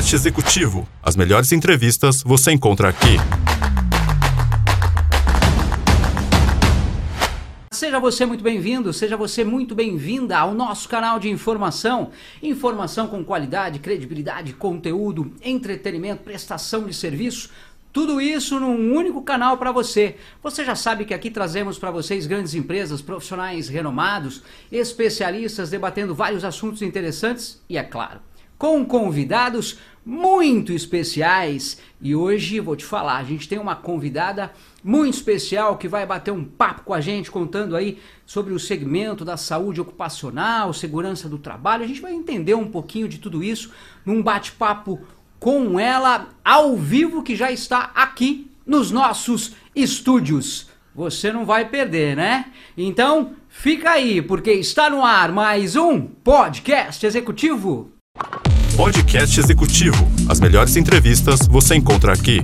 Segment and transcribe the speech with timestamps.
[0.00, 0.88] Podcast Executivo.
[1.02, 3.18] As melhores entrevistas você encontra aqui.
[7.70, 12.12] Seja você muito bem-vindo, seja você muito bem-vinda ao nosso canal de informação.
[12.42, 17.50] Informação com qualidade, credibilidade, conteúdo, entretenimento, prestação de serviço.
[17.92, 20.16] Tudo isso num único canal para você.
[20.42, 24.42] Você já sabe que aqui trazemos para vocês grandes empresas, profissionais renomados,
[24.72, 28.20] especialistas debatendo vários assuntos interessantes e, é claro,
[28.60, 31.78] com convidados muito especiais.
[31.98, 34.52] E hoje vou te falar, a gente tem uma convidada
[34.84, 39.24] muito especial que vai bater um papo com a gente, contando aí sobre o segmento
[39.24, 41.84] da saúde ocupacional, segurança do trabalho.
[41.84, 43.72] A gente vai entender um pouquinho de tudo isso
[44.04, 45.00] num bate-papo
[45.38, 50.68] com ela ao vivo que já está aqui nos nossos estúdios.
[50.94, 52.52] Você não vai perder, né?
[52.76, 57.90] Então, fica aí, porque está no ar mais um podcast executivo.
[58.80, 60.08] Podcast Executivo.
[60.26, 62.40] As melhores entrevistas você encontra aqui.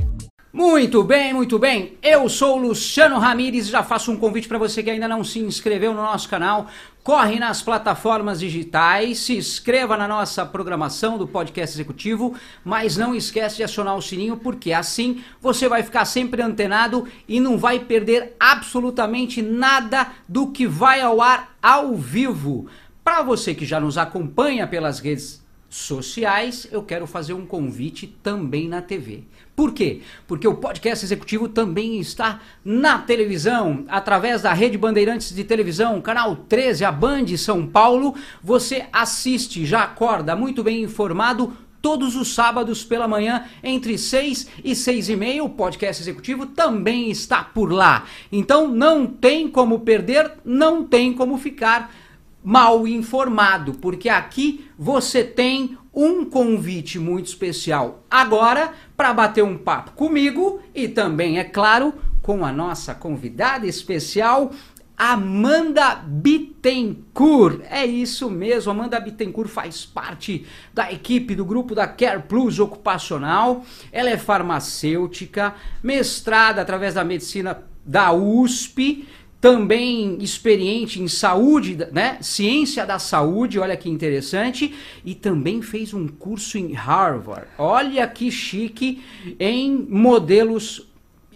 [0.52, 1.96] Muito bem, muito bem.
[2.02, 5.38] Eu sou Luciano Ramires e já faço um convite para você que ainda não se
[5.38, 6.66] inscreveu no nosso canal.
[7.02, 13.56] Corre nas plataformas digitais, se inscreva na nossa programação do podcast executivo, mas não esquece
[13.56, 18.36] de acionar o sininho, porque assim você vai ficar sempre antenado e não vai perder
[18.38, 22.66] absolutamente nada do que vai ao ar ao vivo.
[23.02, 28.68] Para você que já nos acompanha pelas redes sociais, eu quero fazer um convite também
[28.68, 29.24] na TV.
[29.54, 30.02] Por quê?
[30.26, 36.36] Porque o podcast executivo também está na televisão, através da Rede Bandeirantes de Televisão, canal
[36.36, 38.14] 13, a Band São Paulo.
[38.42, 44.74] Você assiste, já acorda muito bem informado todos os sábados pela manhã, entre 6 e
[44.74, 45.44] 6 e meia.
[45.44, 48.04] O podcast executivo também está por lá.
[48.30, 51.94] Então não tem como perder, não tem como ficar
[52.42, 59.92] mal informado, porque aqui você tem um convite muito especial agora para bater um papo
[59.92, 64.52] comigo e também, é claro, com a nossa convidada especial,
[64.96, 67.60] Amanda Bittencourt.
[67.70, 73.64] É isso mesmo, Amanda Bittencourt faz parte da equipe do grupo da Care Plus Ocupacional.
[73.92, 79.06] Ela é farmacêutica, mestrada através da medicina da USP
[79.40, 82.18] também experiente em saúde, né?
[82.20, 84.74] Ciência da saúde, olha que interessante,
[85.04, 87.46] e também fez um curso em Harvard.
[87.58, 89.02] Olha que chique
[89.38, 90.88] em modelos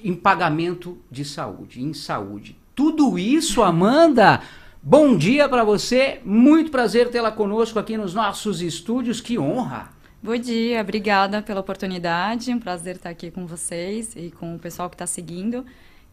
[0.03, 2.56] em pagamento de saúde, em saúde.
[2.75, 4.41] Tudo isso, Amanda,
[4.82, 6.21] bom dia para você.
[6.25, 9.21] Muito prazer tê-la conosco aqui nos nossos estúdios.
[9.21, 9.91] Que honra.
[10.22, 12.53] Bom dia, obrigada pela oportunidade.
[12.53, 15.65] Um prazer estar aqui com vocês e com o pessoal que está seguindo.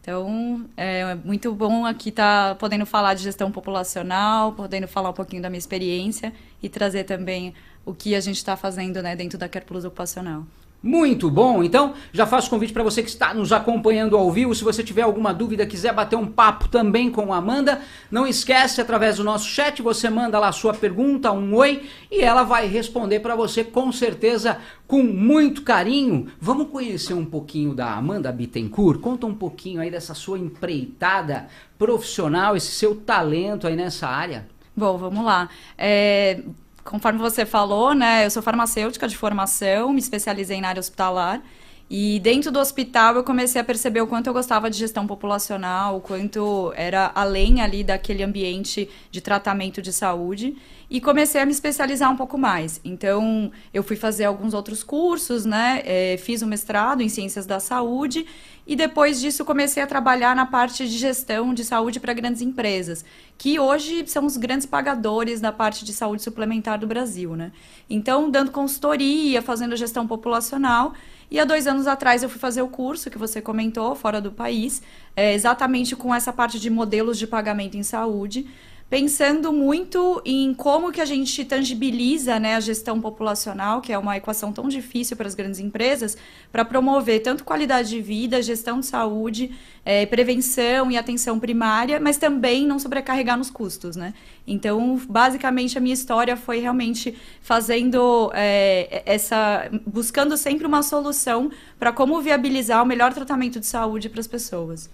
[0.08, 5.12] Então, é muito bom aqui estar tá podendo falar de gestão populacional, podendo falar um
[5.12, 6.32] pouquinho da minha experiência
[6.62, 7.52] e trazer também
[7.84, 10.46] o que a gente está fazendo né, dentro da Care Plus Ocupacional.
[10.80, 14.54] Muito bom, então já faço convite para você que está nos acompanhando ao vivo.
[14.54, 18.80] Se você tiver alguma dúvida, quiser bater um papo também com a Amanda, não esquece
[18.80, 22.68] através do nosso chat, você manda lá a sua pergunta, um oi, e ela vai
[22.68, 26.28] responder para você com certeza com muito carinho.
[26.40, 29.00] Vamos conhecer um pouquinho da Amanda Bittencourt?
[29.00, 34.46] Conta um pouquinho aí dessa sua empreitada profissional, esse seu talento aí nessa área.
[34.76, 35.48] Bom, vamos lá.
[35.76, 36.40] É,
[36.88, 41.42] conforme você falou, né, eu sou farmacêutica de formação, me especializei na área hospitalar.
[41.90, 45.96] E dentro do hospital eu comecei a perceber o quanto eu gostava de gestão populacional,
[45.96, 50.54] o quanto era além ali daquele ambiente de tratamento de saúde
[50.90, 52.78] e comecei a me especializar um pouco mais.
[52.84, 55.82] Então eu fui fazer alguns outros cursos, né?
[55.86, 58.26] É, fiz um mestrado em ciências da saúde
[58.68, 63.02] e depois disso comecei a trabalhar na parte de gestão de saúde para grandes empresas,
[63.38, 67.50] que hoje são os grandes pagadores da parte de saúde suplementar do Brasil, né?
[67.88, 70.92] Então dando consultoria, fazendo gestão populacional
[71.30, 74.32] e há dois anos atrás eu fui fazer o curso que você comentou, fora do
[74.32, 74.82] país,
[75.16, 78.46] é, exatamente com essa parte de modelos de pagamento em saúde,
[78.90, 84.16] pensando muito em como que a gente tangibiliza né, a gestão populacional, que é uma
[84.16, 86.16] equação tão difícil para as grandes empresas,
[86.50, 89.54] para promover tanto qualidade de vida, gestão de saúde,
[89.84, 93.94] é, prevenção e atenção primária, mas também não sobrecarregar nos custos.
[93.94, 94.14] Né?
[94.46, 99.68] Então, basicamente, a minha história foi realmente fazendo é, essa.
[99.86, 104.88] buscando sempre uma solução para como viabilizar o melhor tratamento de saúde para as pessoas.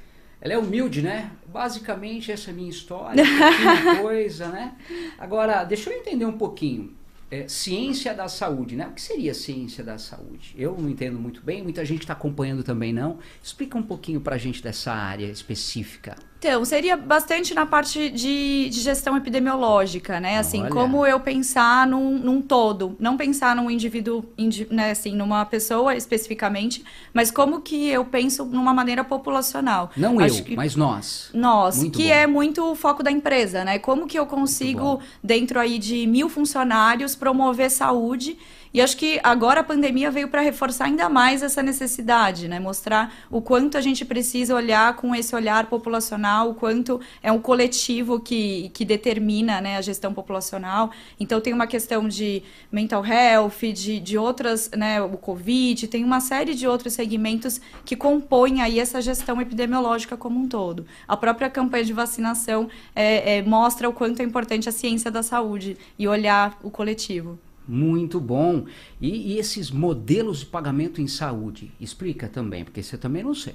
[0.44, 1.30] Ela é humilde, né?
[1.48, 3.24] Basicamente, essa é a minha história,
[4.02, 4.74] coisa, né?
[5.18, 6.92] Agora, deixa eu entender um pouquinho.
[7.30, 8.86] É, ciência da saúde, né?
[8.86, 10.54] O que seria ciência da saúde?
[10.58, 13.18] Eu não entendo muito bem, muita gente está acompanhando também não.
[13.42, 16.14] Explica um pouquinho para a gente dessa área específica.
[16.46, 20.36] Então, seria bastante na parte de, de gestão epidemiológica, né?
[20.38, 20.70] Assim, Olha.
[20.70, 25.96] como eu pensar num, num todo, não pensar num indivíduo, indi- né, assim, numa pessoa
[25.96, 29.90] especificamente, mas como que eu penso numa maneira populacional.
[29.96, 31.30] Não Acho eu, que- mas nós.
[31.32, 32.12] Nós, Muito que bom.
[32.14, 33.78] é muito o foco da empresa, né?
[33.78, 38.36] Como que eu consigo, dentro aí de mil funcionários, promover saúde?
[38.74, 42.58] E acho que agora a pandemia veio para reforçar ainda mais essa necessidade, né?
[42.58, 47.38] Mostrar o quanto a gente precisa olhar com esse olhar populacional, o quanto é um
[47.38, 50.90] coletivo que, que determina né, a gestão populacional.
[51.20, 52.42] Então tem uma questão de
[52.72, 57.94] mental health, de, de outras, né, o Covid, tem uma série de outros segmentos que
[57.94, 60.84] compõem aí essa gestão epidemiológica como um todo.
[61.06, 65.22] A própria campanha de vacinação é, é, mostra o quanto é importante a ciência da
[65.22, 67.38] saúde e olhar o coletivo.
[67.66, 68.66] Muito bom.
[69.00, 71.72] E, e esses modelos de pagamento em saúde?
[71.80, 73.54] Explica também, porque você também não sei.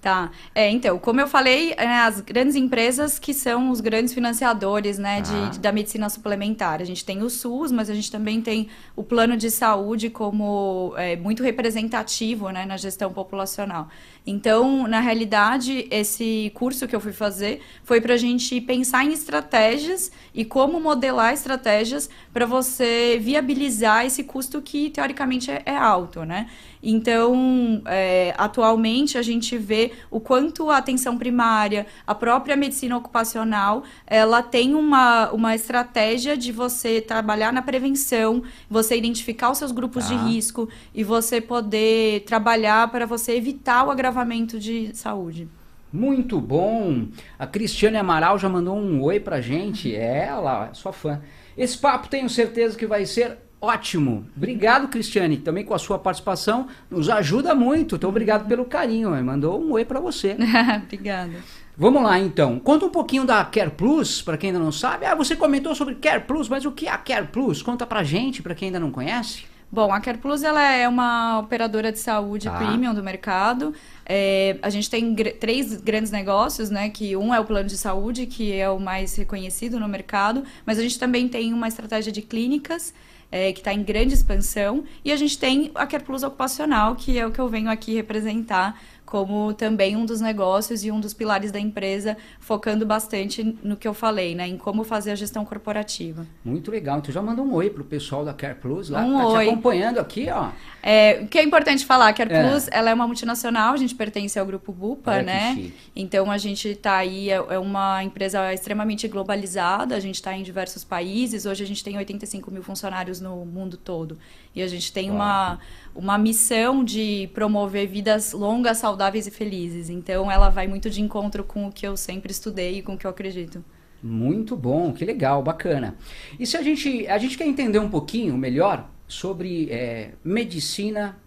[0.00, 0.30] Tá.
[0.54, 5.20] É, então, como eu falei, é, as grandes empresas que são os grandes financiadores né,
[5.20, 5.48] de- Ah.
[5.48, 6.80] de- da medicina suplementar.
[6.80, 10.94] A gente tem o SUS, mas a gente também tem o plano de saúde como
[10.96, 13.88] é, muito representativo né, na gestão populacional.
[14.24, 19.12] Então, na realidade, esse curso que eu fui fazer foi para a gente pensar em
[19.12, 26.24] estratégias e como modelar estratégias para você viabilizar esse custo que, teoricamente, é, é alto,
[26.24, 26.46] né?
[26.90, 33.82] Então, é, atualmente a gente vê o quanto a atenção primária, a própria medicina ocupacional,
[34.06, 39.98] ela tem uma, uma estratégia de você trabalhar na prevenção, você identificar os seus grupos
[40.08, 40.14] Tá.
[40.14, 45.46] de risco e você poder trabalhar para você evitar o agravamento de saúde.
[45.92, 47.08] Muito bom.
[47.38, 49.94] A Cristiane Amaral já mandou um oi pra gente.
[49.94, 51.20] É, ela sua fã.
[51.56, 54.26] Esse papo tenho certeza que vai ser ótimo.
[54.36, 56.68] Obrigado, Cristiane, também com a sua participação.
[56.90, 57.96] Nos ajuda muito.
[57.96, 59.10] Então, obrigado pelo carinho.
[59.24, 60.36] Mandou um oi pra você.
[60.84, 61.32] Obrigada.
[61.76, 62.58] Vamos lá, então.
[62.58, 65.06] Conta um pouquinho da Care Plus, para quem ainda não sabe.
[65.06, 67.62] Ah, você comentou sobre Care Plus, mas o que é a Care Plus?
[67.62, 69.44] Conta pra gente, pra quem ainda não conhece.
[69.70, 72.56] Bom, a Care Plus ela é uma operadora de saúde Tá.
[72.56, 73.72] premium do mercado.
[74.04, 76.88] É, a gente tem gr- três grandes negócios, né?
[76.88, 80.78] Que um é o plano de saúde, que é o mais reconhecido no mercado, mas
[80.78, 82.94] a gente também tem uma estratégia de clínicas.
[83.30, 87.18] É, que está em grande expansão, e a gente tem a Care Plus Ocupacional, que
[87.18, 91.14] é o que eu venho aqui representar como também um dos negócios e um dos
[91.14, 95.46] pilares da empresa, focando bastante no que eu falei, né, em como fazer a gestão
[95.46, 96.26] corporativa.
[96.44, 96.98] Muito legal.
[96.98, 99.00] Então já mandou um oi pro pessoal da Care Plus lá.
[99.00, 99.44] Um tá oi.
[99.44, 100.50] te acompanhando aqui, ó.
[100.82, 102.48] É, o que é importante falar, a É.
[102.50, 105.72] Plus, ela é uma multinacional, a gente pertence ao grupo Bupa, Olha né?
[105.96, 110.42] Então a gente está aí, é, é uma empresa extremamente globalizada, a gente está em
[110.42, 114.18] diversos países, hoje a gente tem 85 mil funcionários no mundo todo.
[114.54, 115.58] E a gente tem uma,
[115.98, 119.90] uma missão de promover vidas longas, saudáveis e felizes.
[119.90, 122.96] Então ela vai muito de encontro com o que eu sempre estudei e com o
[122.96, 123.64] que eu acredito.
[124.00, 125.96] Muito bom, que legal, bacana.
[126.38, 131.18] E se a gente, a gente quer entender um pouquinho melhor sobre é, medicina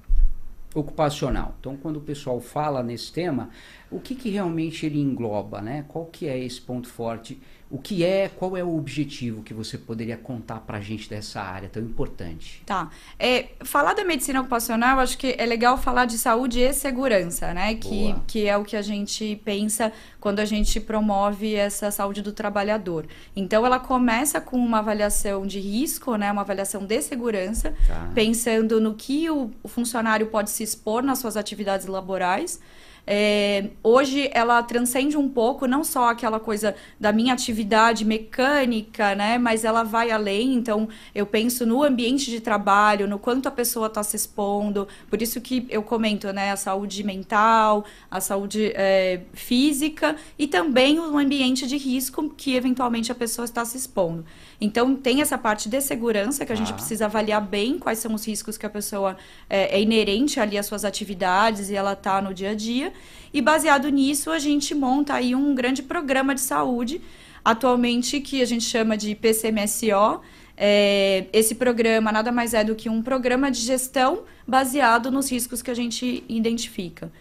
[0.74, 1.54] ocupacional.
[1.60, 3.50] Então, quando o pessoal fala nesse tema,
[3.92, 5.84] o que, que realmente ele engloba, né?
[5.90, 7.42] Qual que é esse ponto forte?
[7.72, 11.70] O que é, qual é o objetivo que você poderia contar pra gente dessa área
[11.70, 12.62] tão importante?
[12.66, 12.90] Tá.
[13.18, 17.76] É, falar da medicina ocupacional, acho que é legal falar de saúde e segurança, né?
[17.76, 18.24] Que, Boa.
[18.28, 23.08] que é o que a gente pensa quando a gente promove essa saúde do trabalhador.
[23.34, 26.30] Então, ela começa com uma avaliação de risco, né?
[26.30, 28.12] Uma avaliação de segurança, Tá.
[28.14, 32.60] pensando no que o funcionário pode se expor nas suas atividades laborais.
[33.06, 39.38] É, hoje ela transcende um pouco não só aquela coisa da minha atividade mecânica, né?
[39.38, 40.54] Mas ela vai além.
[40.54, 44.88] Então eu penso no ambiente de trabalho, no quanto a pessoa está se expondo.
[45.10, 46.52] Por isso que eu comento, né?
[46.52, 53.12] A saúde mental, a saúde é, física e também o ambiente de risco que eventualmente
[53.12, 54.26] a pessoa está se expondo.
[54.64, 56.76] Então tem essa parte de segurança que a gente Ah.
[56.76, 59.18] precisa avaliar bem quais são os riscos que a pessoa
[59.50, 62.94] é, é inerente ali às suas atividades e ela está no dia a dia.
[63.34, 67.02] E baseado nisso, a gente monta aí um grande programa de saúde,
[67.44, 70.22] atualmente que a gente chama de PCMSO.
[70.56, 75.60] É, esse programa nada mais é do que um programa de gestão baseado nos riscos
[75.64, 77.12] que a gente identifica.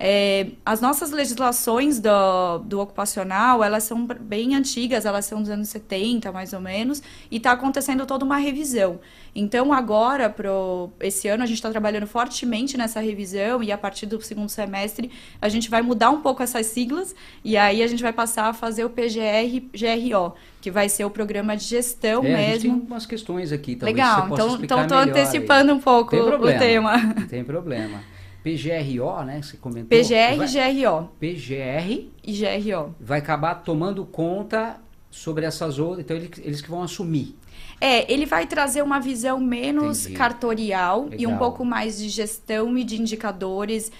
[0.00, 5.68] É, as nossas legislações do, do ocupacional, elas são bem antigas, elas são dos anos
[5.68, 9.00] 70, mais ou menos, e está acontecendo toda uma revisão.
[9.34, 14.06] Então, agora, pro, esse ano, a gente está trabalhando fortemente nessa revisão, e a partir
[14.06, 15.10] do segundo semestre,
[15.42, 17.14] a gente vai mudar um pouco essas siglas,
[17.44, 21.56] e aí a gente vai passar a fazer o PGR-GRO, que vai ser o programa
[21.56, 22.86] de gestão É, a gente tem mesmo.
[22.86, 25.10] umas questões aqui, talvez Legal, então estou melhor aí.
[25.10, 26.96] antecipando um pouco Tem o tema.
[26.96, 28.00] Não tem problema.
[28.42, 29.42] PGRO, né?
[29.42, 29.88] Você comentou.
[29.98, 31.08] PGR vai, e GRO.
[31.18, 32.94] PGR E GRO.
[33.00, 34.80] vai acabar tomando conta
[35.10, 36.00] sobre essas outras.
[36.04, 37.36] Então eles, eles que vão assumir.
[37.80, 40.16] É, ele vai trazer uma visão menos Entendi.
[40.18, 41.38] cartorial e um Legal.
[41.38, 43.92] pouco mais de gestão e de indicadores,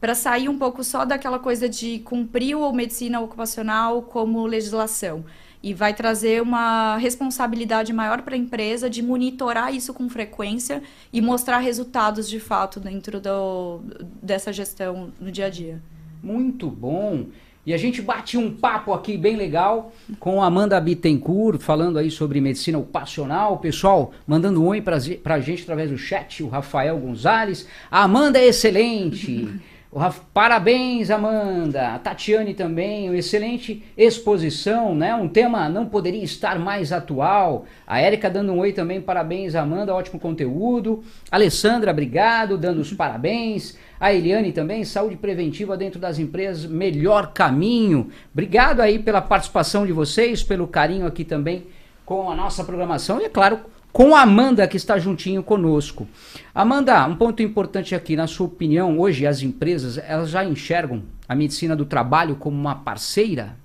[0.00, 5.24] para sair um pouco só daquela coisa de cumprir o medicina ocupacional como legislação.
[5.66, 11.22] E vai trazer uma responsabilidade maior para a empresa de monitorar isso com frequência e
[11.22, 13.80] mostrar resultados de fato dentro do,
[14.22, 15.80] dessa gestão no dia a dia.
[16.22, 17.26] Muito bom.
[17.66, 19.90] E a gente bate um papo aqui bem legal
[20.20, 23.56] com a Amanda Bittencourt, falando aí sobre medicina ocupacional.
[23.56, 27.66] Pessoal, mandando um oi pra, ze- pra gente através do chat, o Rafael Gonzalez.
[27.90, 29.48] A Amanda é excelente.
[29.94, 31.94] O Raf- Parabéns, Amanda.
[31.94, 35.14] A Tatiane também, uma excelente exposição, né?
[35.14, 37.64] Um tema não poderia estar mais atual.
[37.86, 41.04] A Érica dando um oi também, parabéns, Amanda, ótimo conteúdo.
[41.30, 43.78] Alessandra, obrigado, dando os parabéns.
[44.00, 48.10] A Eliane também, saúde preventiva dentro das empresas, melhor caminho.
[48.32, 51.68] Obrigado aí pela participação de vocês, pelo carinho aqui também
[52.04, 53.60] com a nossa programação e, é claro,
[53.94, 56.08] com a Amanda que está juntinho conosco.
[56.52, 61.34] Amanda, um ponto importante aqui, na sua opinião, hoje as empresas, elas já enxergam a
[61.36, 63.56] medicina do trabalho como uma parceira?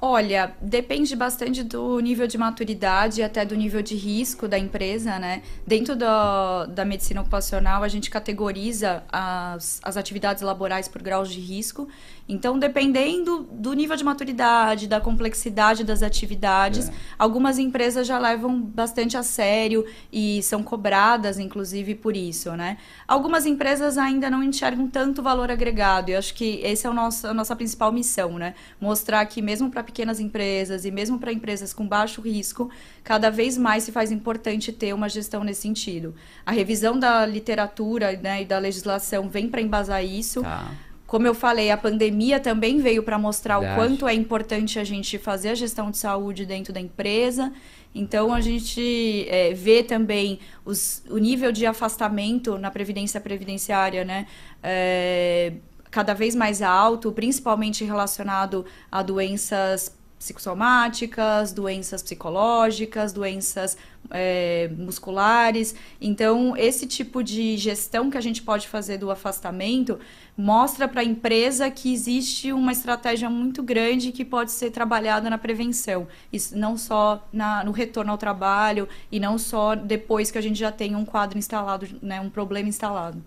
[0.00, 5.18] Olha, depende bastante do nível de maturidade e até do nível de risco da empresa,
[5.18, 5.42] né?
[5.66, 11.40] Dentro da, da medicina ocupacional, a gente categoriza as, as atividades laborais por graus de
[11.40, 11.88] risco.
[12.26, 16.92] Então, dependendo do nível de maturidade, da complexidade das atividades, É.
[17.18, 22.78] algumas empresas já levam bastante a sério e são cobradas, inclusive, por isso, né?
[23.06, 26.10] Algumas empresas ainda não enxergam tanto valor agregado.
[26.10, 28.54] E acho que essa é o nosso, a nossa principal missão, né?
[28.80, 32.70] Mostrar que mesmo para pequenas empresas e mesmo para empresas com baixo risco,
[33.02, 36.14] cada vez mais se faz importante ter uma gestão nesse sentido.
[36.46, 40.40] A revisão da literatura né, e da legislação vem para embasar isso.
[40.42, 40.70] Tá.
[41.06, 43.80] Como eu falei, a pandemia também veio para mostrar Verdade.
[43.80, 47.52] o quanto é importante a gente fazer a gestão de saúde dentro da empresa.
[47.94, 54.26] Então, a gente é, vê também os- o nível de afastamento na previdência previdenciária, né?
[54.62, 55.52] é,
[55.90, 63.76] cada vez mais alto, principalmente relacionado a doenças psicossomáticas, doenças psicológicas, doenças
[64.10, 65.74] é, musculares.
[66.00, 69.98] Então, esse tipo de gestão que a gente pode fazer do afastamento
[70.36, 75.38] mostra para a empresa que existe uma estratégia muito grande que pode ser trabalhada na
[75.38, 76.06] prevenção.
[76.32, 80.58] Isso não só na- no retorno ao trabalho e não só depois que a gente
[80.58, 83.22] já tem um quadro instalado, né, um problema instalado.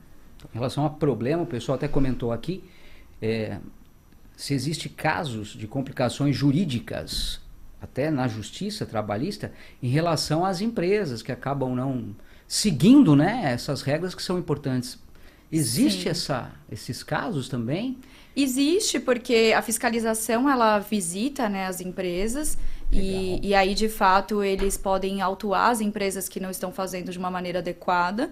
[0.53, 2.63] Em relação a problema, o pessoal até comentou aqui,
[3.21, 3.57] é,
[4.37, 7.41] se existe casos de complicações jurídicas,
[7.81, 9.51] até na justiça trabalhista,
[9.81, 12.15] em relação às empresas que acabam não
[12.47, 14.99] seguindo né, essas regras que são importantes.
[15.51, 16.09] Existe Sim.
[16.09, 17.97] essa, esses casos também?
[18.35, 22.57] Existe, porque a fiscalização ela visita né, as empresas
[22.91, 27.17] e, e aí, de fato, eles podem autuar as empresas que não estão fazendo de
[27.17, 28.31] uma maneira adequada.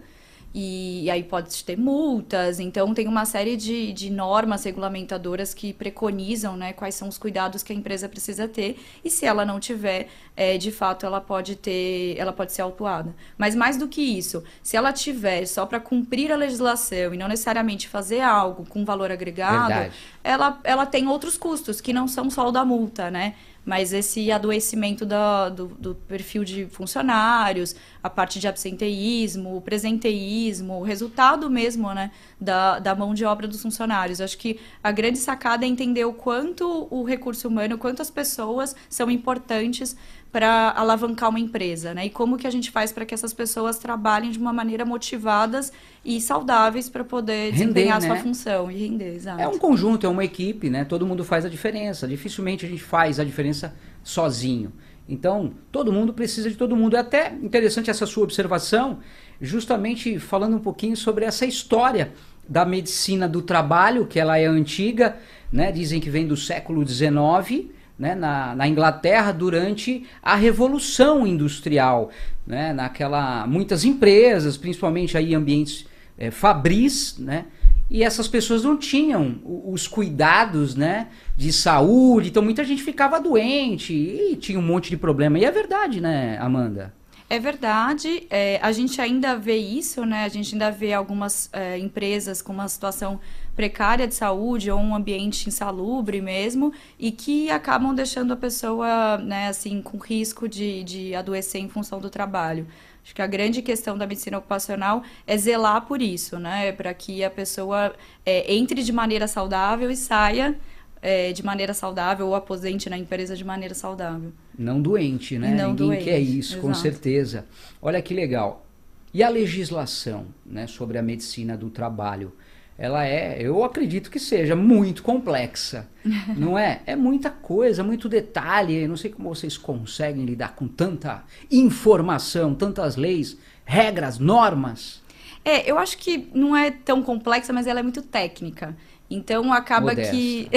[0.57, 5.73] E, e aí pode ter multas, então tem uma série de, de normas regulamentadoras que
[5.73, 9.59] preconizam né, quais são os cuidados que a empresa precisa ter, e se ela não
[9.59, 13.13] tiver, é, de fato ela pode ter, ela pode ser autuada.
[13.37, 17.27] Mas mais do que isso, se ela tiver só para cumprir a legislação e não
[17.27, 19.95] necessariamente fazer algo com valor agregado, Verdade.
[20.23, 23.35] ela, ela tem outros custos que não são só o da multa, né?
[23.65, 31.49] Mas esse adoecimento do, do perfil de funcionários, a parte de absenteísmo, presenteísmo, o resultado
[31.49, 34.21] mesmo, né, da, da mão de obra dos funcionários.
[34.21, 38.75] Acho que a grande sacada é entender o quanto o recurso humano, quanto as pessoas
[38.87, 39.97] são importantes
[40.35, 42.07] para alavancar uma empresa, né?
[42.07, 45.71] E como que a gente faz para que essas pessoas trabalhem de uma maneira motivadas
[46.03, 48.07] e saudáveis para poder Render, desempenhar a né?
[48.07, 49.41] sua função e render, exato.
[49.41, 50.83] É um conjunto, é uma equipe, né?
[50.83, 52.05] Todo mundo faz a diferença.
[52.05, 53.73] Dificilmente a gente faz a diferença
[54.03, 54.73] sozinho.
[55.07, 56.97] Então, todo mundo precisa de todo mundo.
[56.97, 58.99] É até interessante essa sua observação,
[59.39, 62.11] justamente falando um pouquinho sobre essa história
[62.45, 65.15] da medicina do trabalho, que ela é antiga,
[65.49, 65.71] né?
[65.71, 68.15] Dizem que vem do século XIX, né?
[68.15, 72.09] na, na Inglaterra, durante a Revolução Industrial,
[72.45, 72.73] né?
[72.73, 75.85] Naquela, muitas empresas, principalmente aí ambientes
[76.17, 77.45] eh, fabris, né?
[77.89, 83.93] E essas pessoas não tinham os cuidados, né, de saúde, então muita gente ficava doente
[83.93, 85.37] e tinha um monte de problema.
[85.37, 86.91] E é verdade, né, Amanda?
[87.29, 90.25] É verdade, é, a gente ainda vê isso, né?
[90.25, 93.19] A gente ainda vê algumas é, empresas com uma situação
[93.55, 99.47] precária de saúde ou um ambiente insalubre mesmo e que acabam deixando a pessoa, né,
[99.47, 102.67] assim, com risco de, de adoecer em função do trabalho.
[103.03, 106.71] Acho que a grande questão da medicina ocupacional é zelar por isso, né?
[106.71, 107.93] Para que a pessoa
[108.25, 110.57] é, entre de maneira saudável e saia
[111.03, 114.33] é, de maneira saudável ou aposente na empresa de maneira saudável.
[114.57, 115.53] Não doente, né?
[115.53, 116.81] Não Ninguém doente, quer isso, com exato.
[116.81, 117.45] certeza.
[117.79, 118.65] Olha que legal.
[119.13, 122.33] E a legislação né, sobre a medicina do trabalho?
[122.77, 125.87] Ela é, eu acredito que seja muito complexa,
[126.35, 126.81] não é?
[126.85, 128.85] É muita coisa, muito detalhe.
[128.87, 135.01] Não sei como vocês conseguem lidar com tanta informação, tantas leis, regras, normas.
[135.43, 138.75] É, eu acho que não é tão complexa, mas ela é muito técnica.
[139.07, 140.11] Então acaba Modesta.
[140.15, 140.49] que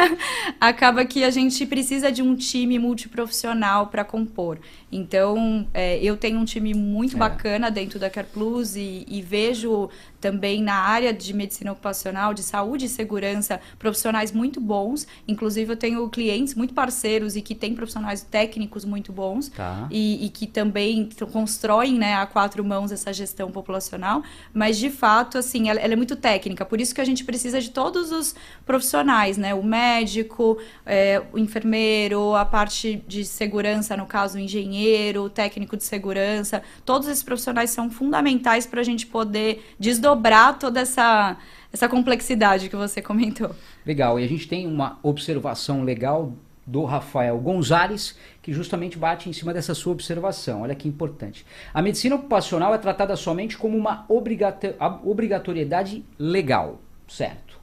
[0.58, 4.58] acaba que a gente precisa de um time multiprofissional para compor.
[4.90, 7.18] Então é, eu tenho um time muito É.
[7.18, 12.42] bacana dentro da Care Plus e, e vejo também na área de medicina ocupacional, de
[12.42, 15.06] saúde e segurança, profissionais muito bons.
[15.26, 19.88] Inclusive eu tenho clientes muito parceiros e que têm profissionais técnicos muito bons Tá.
[19.90, 24.22] e, e que também constroem né, a quatro mãos essa gestão populacional,
[24.52, 27.60] mas de fato, assim, ela, ela é muito técnica, por isso que a gente precisa
[27.60, 28.34] de todos os
[28.66, 29.54] profissionais, né?
[29.54, 35.76] O médico, é, o enfermeiro, a parte de segurança, no caso, o engenheiro, o técnico
[35.76, 40.09] de segurança, todos esses profissionais são fundamentais para a gente poder desdobrar
[40.58, 41.36] toda essa,
[41.72, 43.54] essa complexidade que você comentou.
[43.84, 44.18] Legal.
[44.18, 46.32] E a gente tem uma observação legal
[46.66, 50.62] do Rafael Gonzalez, que justamente bate em cima dessa sua observação.
[50.62, 51.44] Olha que importante.
[51.74, 57.58] A medicina ocupacional é tratada somente como uma obrigatoriedade legal, certo?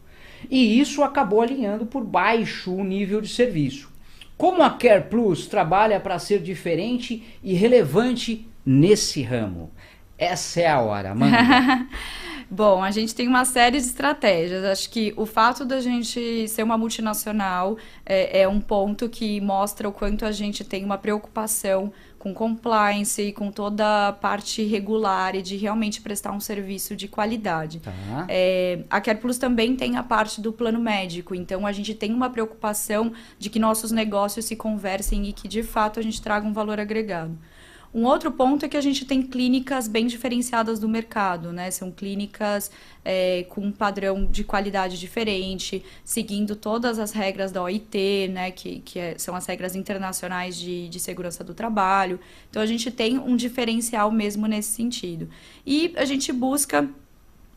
[0.50, 3.92] E isso acabou alinhando por baixo o nível de serviço.
[4.38, 9.72] Como a Care Plus trabalha para ser diferente e relevante nesse ramo?
[10.18, 11.36] Essa é a hora, mano.
[12.50, 14.63] Bom, a gente tem uma série de estratégias.
[14.63, 19.88] Acho que o fato da gente ser uma multinacional é, é um ponto que mostra
[19.88, 25.36] o quanto a gente tem uma preocupação com compliance e com toda a parte regular
[25.36, 27.80] e de realmente prestar um serviço de qualidade.
[27.80, 27.94] Tá?
[28.27, 32.13] É, a Care Plus também tem a parte do plano médico, então a gente tem
[32.13, 36.48] uma preocupação de que nossos negócios se conversem e que de fato a gente traga
[36.48, 37.38] um valor agregado.
[37.94, 41.72] Um outro ponto é que a gente tem clínicas bem diferenciadas do mercado, né?
[41.72, 42.70] São clínicas
[43.03, 48.52] é, com um padrão de qualidade diferente, seguindo todas as regras da OIT, né?
[48.52, 52.19] Que, que é- são as regras internacionais de, de segurança do trabalho.
[52.50, 55.30] Então a gente tem um diferencial mesmo nesse sentido.
[55.65, 56.88] E a gente busca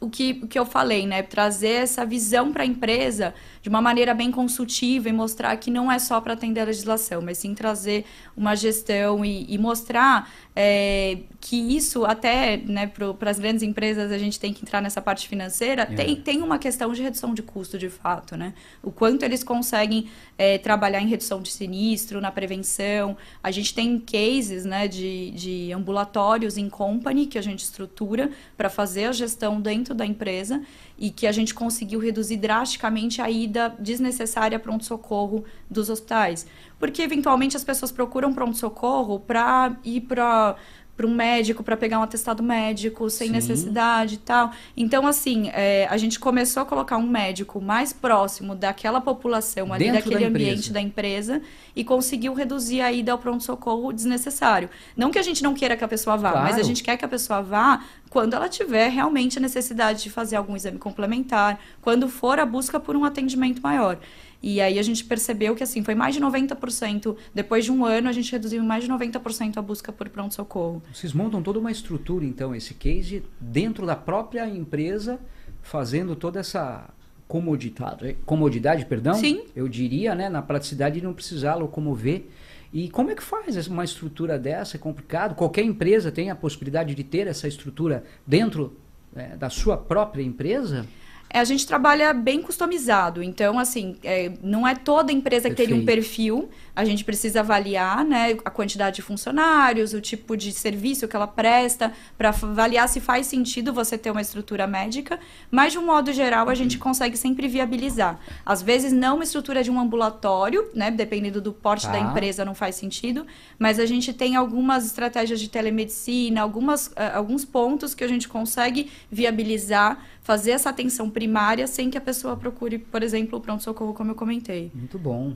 [0.01, 1.23] o que, o que eu falei, né?
[1.23, 5.93] Trazer essa visão para a empresa de uma maneira bem consultiva e mostrar que não
[5.93, 10.31] é só para atender a legislação, mas sim trazer uma gestão e, e mostrar
[10.63, 15.01] é, que isso até né, para as grandes empresas a gente tem que entrar nessa
[15.01, 18.53] parte financeira, tem, tem uma questão de redução de custo de fato, né?
[18.83, 23.17] O quanto eles conseguem é, trabalhar em redução de sinistro, na prevenção.
[23.43, 28.69] A gente tem cases né, de, de ambulatórios em company que a gente estrutura para
[28.69, 30.61] fazer a gestão dentro da empresa
[31.01, 36.47] e que a gente conseguiu reduzir drasticamente a ida desnecessária a pronto-socorro dos hospitais.
[36.79, 40.55] Porque, eventualmente, as pessoas procuram pronto-socorro para ir para
[40.97, 43.33] para um médico para pegar um atestado médico sem Sim.
[43.33, 44.51] necessidade e tal.
[44.77, 49.85] Então, assim, é, a gente começou a colocar um médico mais próximo daquela população ali,
[49.85, 50.51] Dentro da daquele empresa.
[50.51, 51.41] ambiente da empresa
[51.75, 54.69] e conseguiu reduzir a ida ao pronto-socorro desnecessário.
[54.95, 56.61] Não que a gente não queira que a pessoa vá, mas Claro.
[56.61, 60.35] a gente quer que a pessoa vá quando ela tiver realmente a necessidade de fazer
[60.35, 63.99] algum exame complementar, quando for a busca por um atendimento maior.
[64.43, 68.09] E aí a gente percebeu que assim, foi mais de 90%, depois de um ano
[68.09, 70.83] a gente reduziu mais de 90% a busca por pronto-socorro.
[70.93, 75.21] Vocês montam toda uma estrutura, então, esse case dentro da própria empresa,
[75.63, 76.89] fazendo toda essa
[77.29, 79.45] comodidade, comodidade, perdão, Sim.
[79.55, 82.25] eu diria, né, na praticidade de não precisar locomover.
[82.73, 84.77] E como é que faz uma estrutura dessa?
[84.77, 85.35] É complicado?
[85.35, 88.77] Qualquer empresa tem a possibilidade de ter essa estrutura dentro
[89.15, 90.87] eh, da sua própria empresa?
[91.33, 95.77] É, a gente trabalha bem customizado, então, assim, é, não é toda empresa que teria
[95.77, 101.07] um perfil, a gente precisa avaliar, né, a quantidade de funcionários, o tipo de serviço
[101.07, 105.21] que ela presta, para avaliar se faz sentido você ter uma estrutura médica,
[105.53, 108.19] mas, de um modo geral, a gente consegue sempre viabilizar.
[108.45, 111.93] Às vezes, não uma estrutura de um ambulatório, né, dependendo do porte Tá.
[111.93, 113.25] da empresa, não faz sentido,
[113.59, 118.29] mas a gente tem algumas estratégias de telemedicina, algumas, ah, alguns pontos que a gente
[118.29, 119.99] consegue viabilizar,
[120.31, 124.15] fazer essa atenção primária sem que a pessoa procure, por exemplo, o pronto-socorro, como eu
[124.15, 124.71] comentei.
[124.73, 125.35] Muito bom.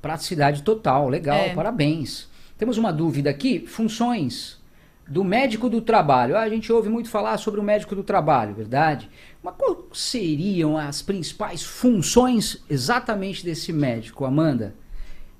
[0.00, 1.54] Praticidade total, legal, É.
[1.54, 2.30] parabéns.
[2.56, 4.58] Temos uma dúvida aqui: funções
[5.06, 6.34] do médico do trabalho.
[6.34, 9.10] Ah, a gente ouve muito falar sobre o médico do trabalho, verdade?
[9.42, 14.74] Mas quais seriam as principais funções exatamente desse médico, Amanda?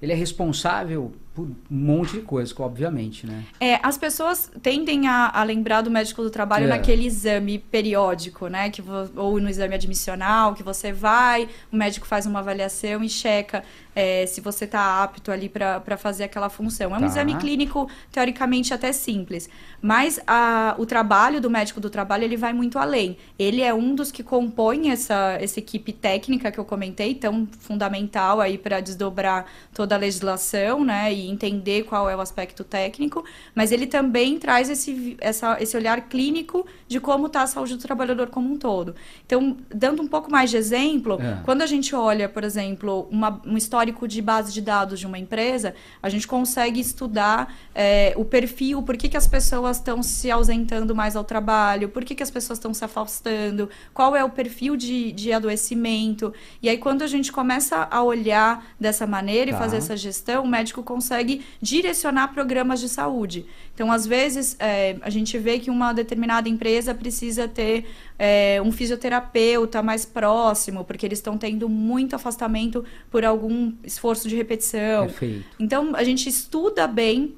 [0.02, 3.42] Ele é responsável por um monte de coisa, obviamente, né?
[3.58, 6.68] É, as pessoas tendem a, a lembrar do médico do trabalho É.
[6.68, 8.68] naquele exame periódico, né?
[8.68, 8.82] Que
[9.16, 13.62] ou no exame admissional, que você vai, o médico faz uma avaliação e checa
[13.94, 16.94] é, se você está apto ali para fazer aquela função.
[16.94, 17.06] É um Tá.
[17.06, 19.48] exame clínico, teoricamente, até simples.
[19.82, 23.16] Mas a- o trabalho do médico do trabalho, ele vai muito além.
[23.38, 28.40] Ele é um dos que compõe essa, essa equipe técnica que eu comentei, tão fundamental
[28.40, 31.12] aí para desdobrar toda a legislação, né?
[31.12, 33.24] E entender qual é o aspecto técnico.
[33.54, 37.82] Mas ele também traz esse, essa, esse olhar clínico de como está a saúde do
[37.82, 38.94] trabalhador como um todo.
[39.26, 41.40] Então, dando um pouco mais de exemplo, É.
[41.44, 45.18] quando a gente olha, por exemplo, uma- um histórico de base de dados de uma
[45.18, 50.30] empresa, a gente consegue estudar é, o perfil, por que, que as pessoas estão se
[50.30, 54.28] ausentando mais ao trabalho, por que, que as pessoas estão se afastando, qual é o
[54.28, 56.32] perfil de, de adoecimento.
[56.62, 59.56] E aí, quando a gente começa a olhar dessa maneira Tá.
[59.56, 61.11] e fazer essa gestão, o médico consegue
[61.60, 63.46] direcionar programas de saúde.
[63.74, 67.86] Então, às vezes, é, a gente vê que uma determinada empresa precisa ter
[68.18, 74.36] é, um fisioterapeuta mais próximo, porque eles estão tendo muito afastamento por algum esforço de
[74.36, 75.06] repetição.
[75.06, 75.44] Perfeito.
[75.58, 77.34] Então, a gente estuda bem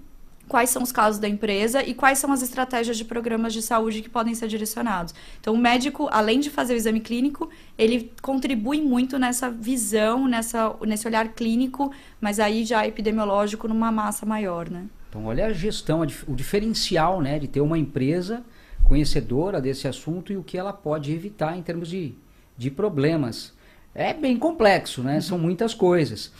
[0.48, 4.02] quais são os casos da empresa e quais são as estratégias de programas de saúde
[4.02, 5.14] que podem ser direcionados.
[5.40, 10.74] Então, o médico, além de fazer o exame clínico, ele contribui muito nessa visão, nessa,
[10.86, 14.86] nesse olhar clínico, mas aí já epidemiológico numa massa maior, né?
[15.08, 18.44] Então, olha a gestão, o diferencial né, de ter uma empresa
[18.84, 22.14] conhecedora desse assunto e o que ela pode evitar em termos de,
[22.56, 23.52] de problemas.
[23.94, 25.20] É bem complexo, né?
[25.20, 26.32] São muitas coisas.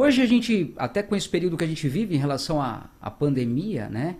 [0.00, 3.10] Hoje a gente, até com esse período que a gente vive em relação à, à
[3.10, 4.14] pandemia, né?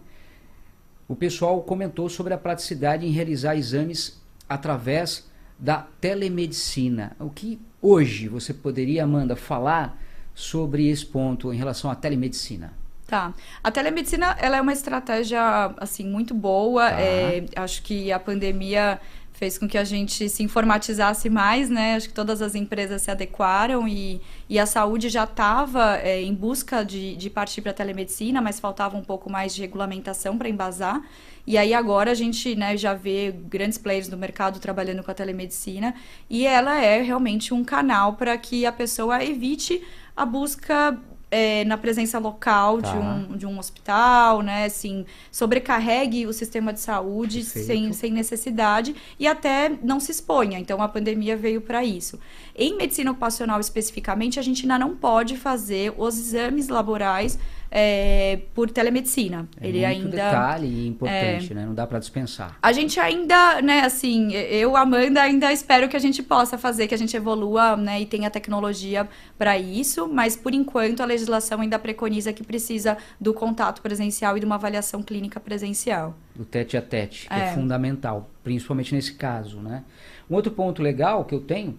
[1.07, 7.17] O pessoal comentou sobre a praticidade em realizar exames através da telemedicina.
[7.21, 9.97] O que hoje você poderia, Amanda, falar
[10.35, 12.73] sobre esse ponto em relação à telemedicina?
[13.07, 13.33] Tá.
[13.62, 15.41] A telemedicina, ela é uma estratégia,
[15.79, 16.91] assim, muito boa.
[16.91, 17.01] Tá.
[17.01, 19.01] É, acho que a pandemia
[19.38, 21.94] fez com que a gente se informatizasse mais, né?
[21.94, 26.85] Acho que todas as empresas se adequaram e, e a saúde já estava em busca
[26.85, 31.01] de, de partir para a telemedicina, mas faltava um pouco mais de regulamentação para embasar.
[31.46, 35.14] E aí agora a gente né, já vê grandes players do mercado trabalhando com a
[35.14, 35.94] telemedicina
[36.29, 39.83] e ela é realmente um canal para que a pessoa evite
[40.16, 40.98] a busca
[41.31, 42.91] é, na presença local Tá.
[42.93, 44.64] de, um, de um hospital, né?
[44.64, 47.67] Assim, sobrecarregue o sistema de saúde Perfeito.
[47.67, 50.59] sem, sem necessidade e até não se exponha.
[50.59, 52.19] Então, a pandemia veio para isso.
[52.55, 57.38] Em medicina ocupacional, especificamente, a gente ainda não pode fazer os exames laborais
[57.71, 59.49] é, por telemedicina.
[59.61, 61.65] É Ele muito ainda detalhe e importante, né?
[61.67, 62.57] Não dá para dispensar.
[62.63, 66.95] a gente ainda, né, assim, eu, Amanda, ainda espero que a gente possa fazer, que
[66.95, 71.79] a gente evolua, né, e tenha tecnologia para isso, mas por enquanto a legislação ainda
[71.79, 76.17] preconiza que precisa do contato presencial e de uma avaliação clínica presencial.
[76.39, 77.49] O tete a tete, que é.
[77.49, 77.55] É.
[77.55, 79.85] fundamental, principalmente nesse caso, né?
[80.31, 81.77] Um outro ponto legal que eu tenho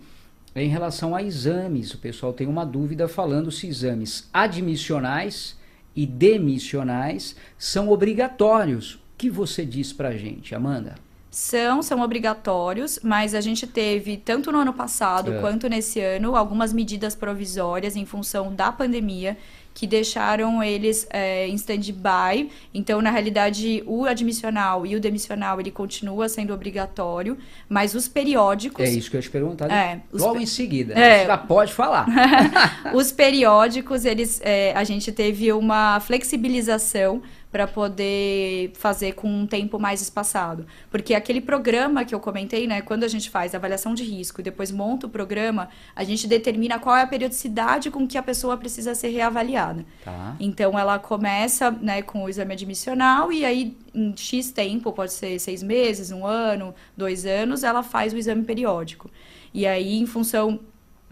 [0.56, 1.94] é em relação a exames.
[1.94, 5.59] O pessoal tem uma dúvida falando se exames admissionais
[6.00, 8.94] e demissionais são obrigatórios.
[8.94, 10.96] O que você diz pra gente, Amanda?
[11.30, 15.42] São, são obrigatórios, mas a gente teve, tanto no ano passado É.
[15.42, 19.38] quanto nesse ano, algumas medidas provisórias em função da pandemia
[19.74, 22.50] que deixaram eles é, em stand-by.
[22.74, 27.38] Então, na realidade, o admissional e o demissional, ele continua sendo obrigatório,
[27.70, 28.84] mas os periódicos...
[28.84, 29.72] É isso que eu te perguntar.
[29.72, 30.94] É, Logo pe- em seguida.
[30.94, 31.26] É.
[31.26, 32.06] Já pode falar.
[32.94, 39.80] Os periódicos, eles, é, a gente teve uma flexibilização para poder fazer com um tempo
[39.80, 40.68] mais espaçado.
[40.92, 44.44] Porque aquele programa que eu comentei, né, quando a gente faz avaliação de risco e
[44.44, 48.56] depois monta o programa, a gente determina qual é a periodicidade com que a pessoa
[48.56, 49.84] precisa ser reavaliada.
[50.06, 50.36] Tá.
[50.40, 55.40] Então, ela começa né, com o exame admissional e aí, em X tempo, pode ser
[55.40, 59.10] seis meses, um ano, dois anos, ela faz o exame periódico.
[59.52, 60.60] E aí, em função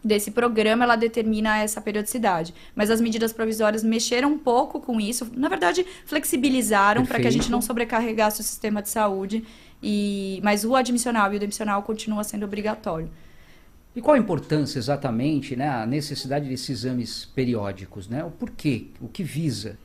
[0.07, 2.53] desse programa, ela determina essa periodicidade.
[2.75, 5.29] Mas as medidas provisórias mexeram um pouco com isso.
[5.35, 9.43] Na verdade, flexibilizaram para que a gente não sobrecarregasse o sistema de saúde.
[9.83, 10.39] E...
[10.43, 13.09] Mas o admissional e o demissional continua sendo obrigatório.
[13.95, 18.23] E qual a importância exatamente, né, a necessidade desses exames periódicos, né?
[18.23, 19.77] O porquê, o que visa?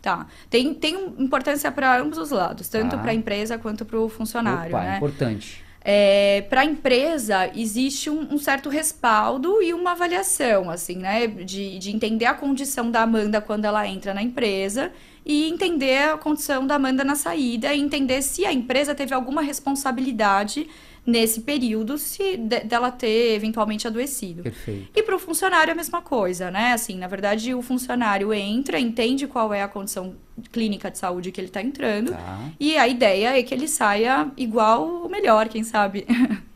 [0.00, 0.28] Tá.
[0.48, 2.98] Tem, tem importância para ambos os lados, tanto Tá.
[3.02, 4.72] para a empresa quanto para o funcionário.
[4.72, 4.96] Opa, né?
[4.98, 5.65] importante.
[5.88, 11.28] É, para a empresa existe um, um certo respaldo e uma avaliação, assim, né?
[11.28, 14.90] De, de entender a condição da Amanda quando ela entra na empresa
[15.24, 19.42] e entender a condição da Amanda na saída e entender se a empresa teve alguma
[19.42, 20.66] responsabilidade
[21.06, 24.42] nesse período se de, dela ter eventualmente adoecido.
[24.42, 24.88] Perfeito.
[24.94, 26.72] E para o funcionário é a mesma coisa, né?
[26.72, 30.16] Assim, na verdade, o funcionário entra, entende qual é a condição
[30.50, 32.50] clínica de saúde que ele está entrando, Tá.
[32.58, 36.04] e a ideia é que ele saia igual ou melhor, quem sabe.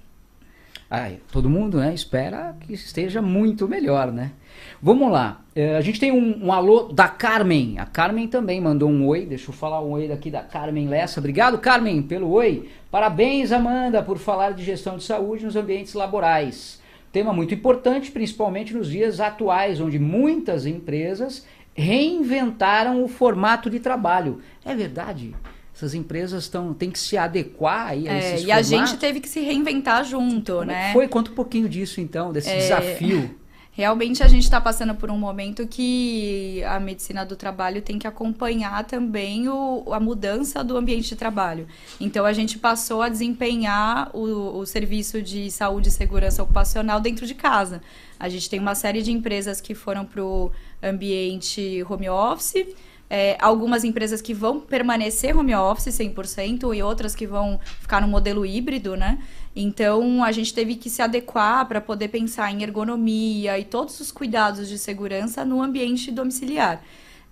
[0.91, 4.33] Ai, todo mundo, né, espera que esteja muito melhor, né?
[4.83, 5.43] Vamos lá.
[5.55, 7.79] É, a gente tem um, um alô da Carmen.
[7.79, 9.27] A Carmen também mandou um oi.
[9.27, 11.21] Deixa eu falar um oi daqui da Carmen Lessa.
[11.21, 12.69] Obrigado, Carmen, pelo oi.
[12.91, 16.81] Parabéns, Amanda, por falar de gestão de saúde nos ambientes laborais.
[17.13, 24.41] Tema muito importante, principalmente nos dias atuais, onde muitas empresas reinventaram o formato de trabalho.
[24.65, 25.35] É verdade.
[25.75, 28.93] Essas empresas estão têm que se adequar aí a É, esses e a gente formatos.
[28.99, 30.93] teve que se reinventar junto, Como é né?
[30.93, 33.35] Foi conta um pouquinho disso então, desse É, desafio.
[33.73, 38.07] Realmente a gente está passando por um momento que a medicina do trabalho tem que
[38.07, 41.69] acompanhar também o, a mudança do ambiente de trabalho.
[42.01, 47.25] Então a gente passou a desempenhar o, o serviço de saúde e segurança ocupacional dentro
[47.25, 47.81] de casa.
[48.19, 50.51] A gente tem uma série de empresas que foram para o
[50.83, 52.67] ambiente home office.
[53.11, 58.07] é, algumas empresas que vão permanecer home office 100% e outras que vão ficar no
[58.07, 59.19] modelo híbrido, né?
[59.55, 64.13] Então a gente teve que se adequar para poder pensar em ergonomia e todos os
[64.13, 66.83] cuidados de segurança no ambiente domiciliar.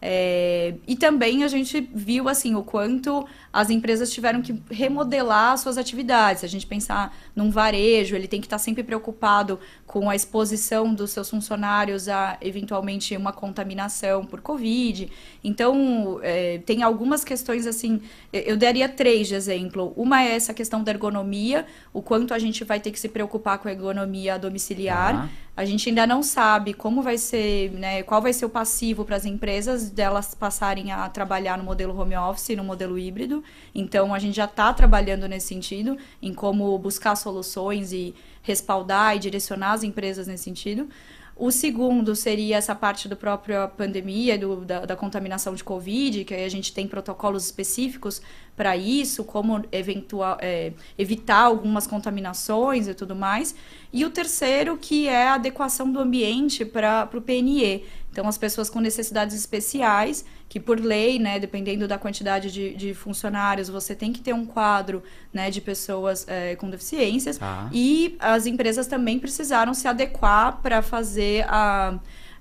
[0.00, 5.76] É, e também a gente viu assim o quanto as empresas tiveram que remodelar suas
[5.76, 6.40] atividades.
[6.40, 10.92] Se a gente pensar num varejo, ele tem que estar sempre preocupado com a exposição
[10.94, 15.10] dos seus funcionários a eventualmente uma contaminação por Covid.
[15.42, 18.00] Então é, tem algumas questões assim.
[18.32, 19.94] eu- daria três de exemplo.
[19.96, 23.58] Uma é essa questão da ergonomia, o quanto a gente vai ter que se preocupar
[23.58, 25.22] com a ergonomia domiciliar.
[25.22, 25.28] Tá.
[25.56, 29.16] A gente ainda não sabe como vai ser, né, qual vai ser o passivo para
[29.16, 33.42] as empresas delas passarem a trabalhar no modelo home office no modelo híbrido.
[33.74, 39.18] Então, a gente já está trabalhando nesse sentido, em como buscar soluções e respaldar e
[39.18, 40.88] direcionar as empresas nesse sentido.
[41.36, 46.34] O segundo seria essa parte da própria pandemia, do, da, da contaminação de Covid, que
[46.34, 48.20] aí a gente tem protocolos específicos
[48.58, 53.54] para isso, como eventual, é, evitar algumas contaminações e tudo mais.
[53.92, 57.84] E o terceiro, que é a adequação do ambiente para o PNE.
[58.10, 62.92] Então, as pessoas com necessidades especiais, que por lei, né, dependendo da quantidade de, de
[62.94, 67.38] funcionários, você tem que ter um quadro né, de pessoas é, com deficiências.
[67.38, 67.70] Tá.
[67.72, 71.96] E as empresas também precisaram se adequar para fazer a,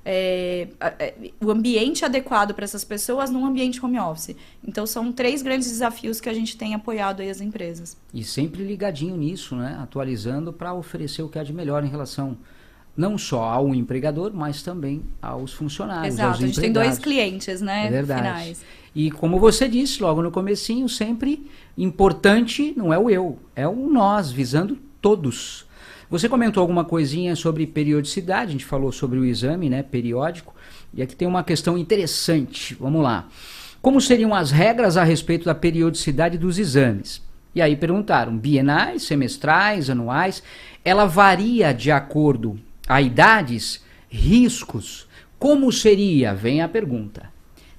[0.10, 4.38] é, é, o ambiente adequado para essas pessoas num ambiente home office.
[4.66, 7.98] Então, são três grandes desafios que a gente tem apoiado aí as empresas.
[8.14, 9.78] E sempre ligadinho nisso, né?
[9.82, 12.38] Atualizando para oferecer o que há de melhor em relação
[12.96, 17.62] não só ao empregador, mas também aos funcionários, Exato, aos a gente tem dois clientes,
[17.62, 18.22] né, É verdade.
[18.22, 18.66] finais.
[18.96, 21.46] E como você disse logo no comecinho, sempre
[21.78, 25.67] importante não é o eu, é o nós, visando todos.
[26.10, 30.56] Você comentou alguma coisinha sobre periodicidade, a gente falou sobre o exame, né, periódico,
[30.94, 32.76] e aqui tem uma questão interessante.
[32.76, 33.28] Vamos lá.
[33.82, 37.22] Como seriam as regras a respeito da periodicidade dos exames?
[37.54, 40.42] E aí perguntaram, bienais, semestrais, anuais,
[40.84, 45.08] ela varia de acordo a idades, riscos.
[45.38, 46.34] Como seria?
[46.34, 47.37] Vem a pergunta.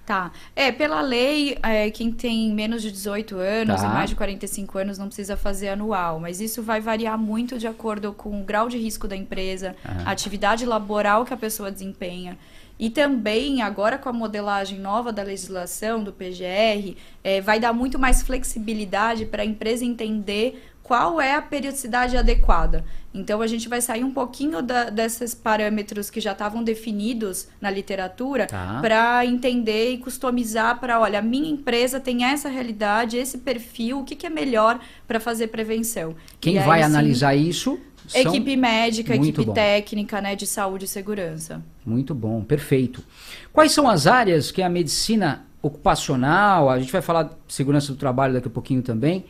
[0.08, 0.32] Tá.
[0.56, 3.86] É, pela lei, é, quem tem menos de 18 anos Tá.
[3.86, 7.66] e mais de 45 anos não precisa fazer anual, mas isso vai variar muito de
[7.66, 12.38] acordo com o grau de risco da empresa, a atividade laboral que a pessoa desempenha.
[12.78, 17.98] E também, agora com a modelagem nova da legislação, do PGR, é, vai dar muito
[17.98, 22.82] mais flexibilidade para a empresa entender qual é a periodicidade adequada.
[23.12, 27.70] Então, a gente vai sair um pouquinho da- desses parâmetros que já estavam definidos na
[27.70, 28.78] literatura Tá.
[28.80, 34.04] para entender e customizar para, olha, a minha empresa tem essa realidade, esse perfil, o
[34.04, 36.14] que, que é melhor para fazer prevenção.
[36.40, 37.78] Quem aí, vai sim, analisar isso.
[38.14, 39.52] Equipe médica, equipe bom.
[39.52, 41.62] técnica, né, de saúde e segurança.
[41.84, 43.04] Muito bom, perfeito.
[43.52, 47.98] Quais são as áreas que a medicina ocupacional, a gente vai falar de segurança do
[47.98, 49.24] trabalho daqui a pouquinho também,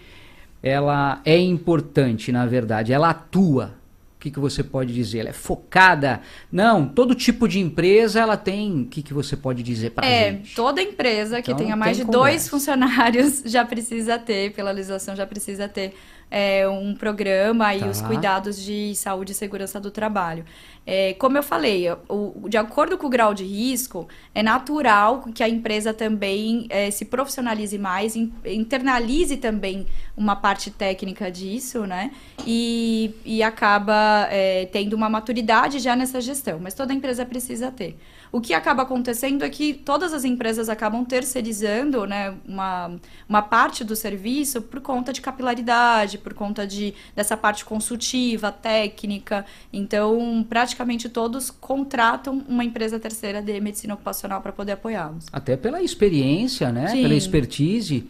[0.62, 3.77] ela é importante, na verdade, ela atua.
[4.16, 5.21] O que, que você pode dizer?
[5.21, 6.21] Ela é focada?
[6.51, 8.83] Não, todo tipo de empresa ela tem.
[8.83, 10.57] O que, que você pode dizer pra É, gente?
[10.57, 12.25] toda empresa que Então, tenha mais de conversa.
[12.25, 15.94] dois funcionários já precisa ter, pela legislação, já precisa ter
[16.29, 17.87] é, um programa e Tá.
[17.87, 20.44] os cuidados de saúde e segurança do trabalho.
[20.90, 25.42] É, como eu falei, o- de acordo com o grau de risco, é natural que
[25.42, 32.11] a empresa também é, se profissionalize mais, in- internalize também uma parte técnica disso, né?
[32.46, 37.98] E, e acaba é, tendo uma maturidade já nessa gestão, mas toda empresa precisa ter.
[38.31, 42.92] O que acaba acontecendo é que todas as empresas acabam terceirizando né, uma,
[43.27, 49.46] uma parte do serviço por conta de capilaridade, por conta de, dessa parte consultiva, técnica.
[49.72, 50.77] Então, praticamente
[51.08, 55.26] todos contratam uma empresa terceira de medicina ocupacional para poder apoiá-los.
[55.32, 56.88] Até pela experiência, né?
[56.88, 57.02] Sim.
[57.02, 58.08] pela expertise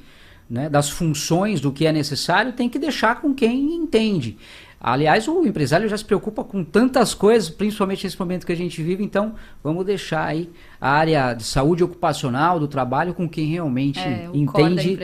[0.48, 0.68] né?
[0.68, 4.36] das funções, do que é necessário, tem que deixar com quem entende.
[4.80, 8.80] Aliás, o empresário já se preocupa com tantas coisas, principalmente nesse momento que a gente
[8.80, 10.48] vive, então vamos deixar aí
[10.80, 14.96] a área de saúde ocupacional, do trabalho, com quem realmente é, entende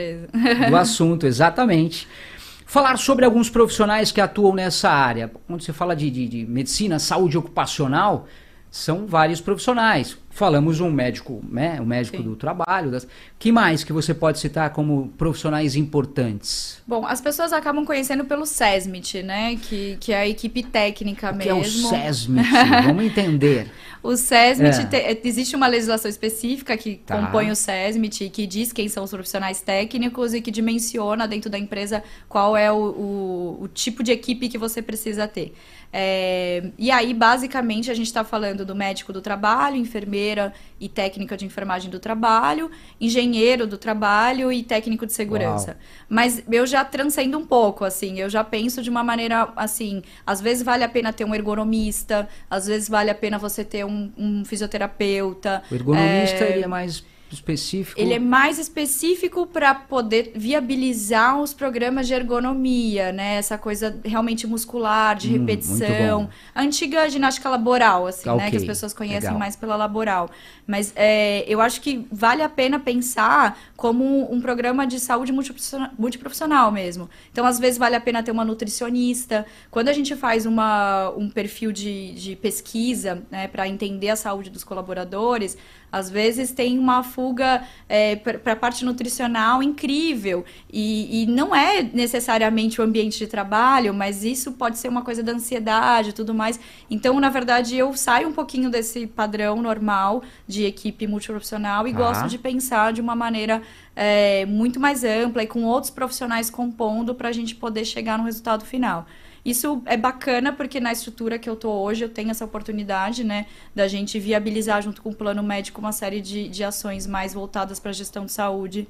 [0.69, 2.07] do assunto, exatamente.
[2.65, 5.31] Falar sobre alguns profissionais que atuam nessa área.
[5.47, 8.27] Quando você fala de, de, de medicina, saúde ocupacional,
[8.75, 10.17] são vários profissionais.
[10.29, 12.23] Falamos um médico, né, um médico Sim.
[12.23, 12.91] do trabalho.
[12.91, 13.07] Das...
[13.39, 16.83] Que mais que você pode citar como profissionais importantes?
[16.85, 21.35] Bom, as pessoas acabam conhecendo pelo SESMIT, né, que, que é a equipe técnica o
[21.35, 21.53] mesmo.
[21.53, 22.49] Que é o SESMIT?
[22.85, 23.71] Vamos entender.
[24.03, 25.15] O SESMIT, é.
[25.15, 27.17] te, existe uma legislação específica que tá.
[27.17, 31.57] compõe o SESMIT, que diz quem são os profissionais técnicos e que dimensiona dentro da
[31.57, 35.55] empresa qual é o, o, o tipo de equipe que você precisa ter.
[35.91, 41.37] É, e aí, basicamente, a gente está falando do médico do trabalho, enfermeira e técnica
[41.37, 42.69] de enfermagem do trabalho,
[42.99, 45.71] engenheiro do trabalho e técnico de segurança.
[45.71, 45.79] Uau.
[46.09, 50.41] Mas eu já transcendo um pouco, assim, eu já penso de uma maneira assim, às
[50.41, 54.11] vezes vale a pena ter um ergonomista, às vezes vale a pena você ter um,
[54.17, 55.63] um fisioterapeuta.
[55.71, 56.51] O ergonomista é...
[56.51, 57.03] ele é mais
[57.35, 57.99] específico?
[57.99, 63.35] Ele é mais específico para poder viabilizar os programas de ergonomia, né?
[63.35, 66.29] Essa coisa realmente muscular, de hum, repetição.
[66.53, 68.43] A antiga ginástica laboral, assim, okay.
[68.43, 68.49] né?
[68.49, 69.39] Que as pessoas conhecem Legal.
[69.39, 70.29] mais pela laboral.
[70.65, 75.91] Mas é, eu acho que vale a pena pensar como um programa de saúde multiprofissional,
[75.97, 77.09] multiprofissional mesmo.
[77.31, 79.45] Então, às vezes, vale a pena ter uma nutricionista.
[79.69, 84.49] Quando a gente faz uma, um perfil de, de pesquisa, né, para entender a saúde
[84.49, 85.57] dos colaboradores,
[85.95, 90.43] às vezes tem uma fuga é, para a parte nutricional incrível.
[90.69, 95.23] E, e, não é necessariamente o ambiente de trabalho, mas isso pode ser uma coisa
[95.23, 96.59] da ansiedade e tudo mais.
[96.91, 101.93] Então, na verdade, eu saio um pouquinho desse padrão normal de equipe multiprofissional e ah.
[101.93, 103.61] gosto de pensar de uma maneira
[103.95, 108.25] é, muito mais ampla e com outros profissionais compondo para a gente poder chegar no
[108.25, 109.07] resultado final.
[109.45, 113.45] Isso é bacana porque na estrutura que eu tô hoje eu tenho essa oportunidade, né,
[113.75, 117.79] da gente viabilizar junto com o plano médico uma série de, de ações mais voltadas
[117.79, 118.87] para a gestão de saúde,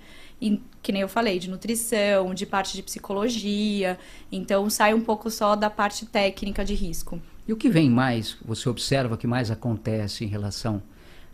[0.81, 3.99] que nem eu falei, de nutrição, de parte de psicologia.
[4.31, 7.21] Então sai um pouco só da parte técnica de risco.
[7.45, 10.81] E o que vem mais, você observa que mais acontece em relação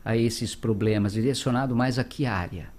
[0.04, 2.70] a esses problemas, direcionado mais a que área?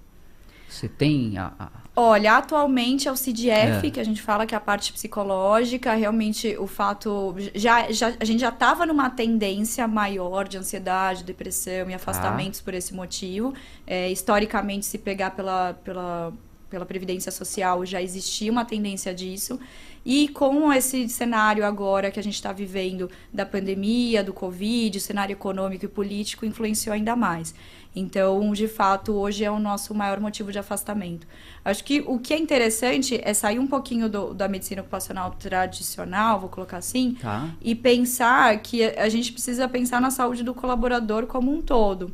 [0.73, 1.69] Você tem a, a...
[1.95, 3.91] Olha, atualmente é o CDF, é.
[3.91, 7.35] que a gente fala que é a parte psicológica, realmente o fato.
[7.55, 12.65] Já, já, a gente já estava numa tendência maior de ansiedade, depressão e afastamentos ah.
[12.65, 13.53] por esse motivo.
[13.87, 16.33] É, historicamente, se pegar pela, pela,
[16.71, 19.61] pela Previdência Social, já existia uma tendência disso.
[20.05, 25.01] E com esse cenário agora que a gente está vivendo da pandemia, do Covid, o
[25.01, 27.55] cenário econômico e político influenciou ainda mais.
[27.95, 31.27] Então, de fato, hoje é o nosso maior motivo de afastamento.
[31.65, 36.41] Acho que o que é interessante é sair um pouquinho do, da medicina ocupacional tradicional,
[36.41, 37.51] vou colocar assim, tá.
[37.61, 42.13] e pensar que a gente precisa pensar na saúde do colaborador como um todo.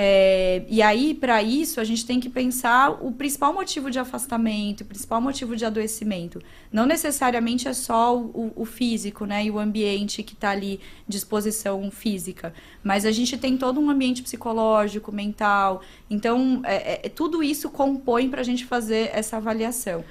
[0.00, 4.82] É, e aí, para isso, a gente tem que pensar o principal motivo de afastamento,
[4.82, 6.40] o principal motivo de adoecimento.
[6.70, 9.46] Não necessariamente é só o, o físico, né?
[9.46, 12.54] E o ambiente que está ali, disposição física.
[12.80, 15.82] Mas a gente tem todo um ambiente psicológico, mental.
[16.08, 20.04] Então, é, é, tudo isso compõe para a gente fazer essa avaliação.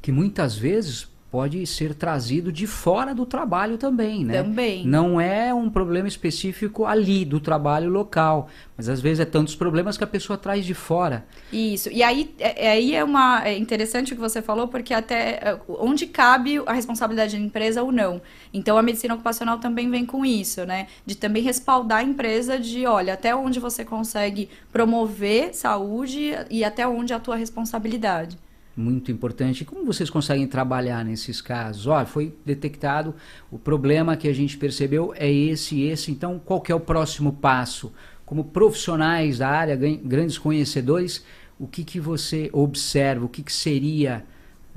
[0.00, 4.42] Que muitas vezes pode ser trazido de fora do trabalho também, né?
[4.42, 4.86] Também.
[4.86, 9.98] Não é um problema específico ali do trabalho local, mas às vezes é tantos problemas
[9.98, 11.26] que a pessoa traz de fora.
[11.52, 11.90] Isso.
[11.90, 15.32] E aí, é, é aí é uma é interessante o que você falou, porque até
[15.42, 18.22] é, onde cabe a responsabilidade da empresa ou não.
[18.52, 20.86] Então a medicina ocupacional também vem com isso, né?
[21.04, 26.86] De também respaldar a empresa de, olha, até onde você consegue promover saúde e até
[26.86, 28.38] onde é a tua responsabilidade
[28.76, 29.64] muito importante.
[29.64, 31.86] Como vocês conseguem trabalhar nesses casos?
[31.86, 33.14] Olha, foi detectado
[33.50, 36.10] o problema que a gente percebeu é esse e esse.
[36.12, 37.92] Então, qual é o próximo passo?
[38.26, 41.24] Como profissionais da área, grandes conhecedores,
[41.58, 43.24] o que, que você observa?
[43.24, 44.24] O que, que seria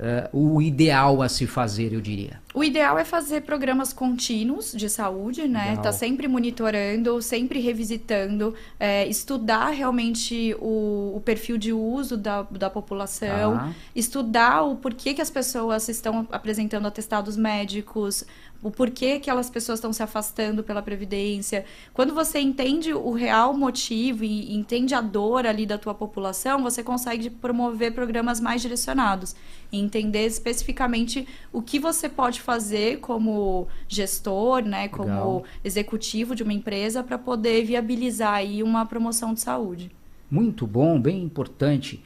[0.00, 2.40] uh, o ideal a se fazer, eu diria?
[2.52, 5.70] O ideal é fazer programas contínuos de saúde, né?
[5.70, 5.82] Legal.
[5.84, 12.68] Tá sempre monitorando, sempre revisitando, é, estudar realmente o, o perfil de uso da, da
[12.68, 13.72] população, Tá.
[13.94, 18.24] estudar o porquê que as pessoas estão apresentando atestados médicos,
[18.62, 21.64] o porquê que aquelas pessoas estão se afastando pela previdência.
[21.94, 26.82] Quando você entende o real motivo e entende a dor ali da tua população, você
[26.82, 29.34] consegue promover programas mais direcionados
[29.72, 35.44] e entender especificamente o que você pode fazer como gestor, né, como Legal.
[35.64, 39.90] executivo de uma empresa para poder viabilizar aí uma promoção de saúde.
[40.30, 42.02] Muito bom, bem importante.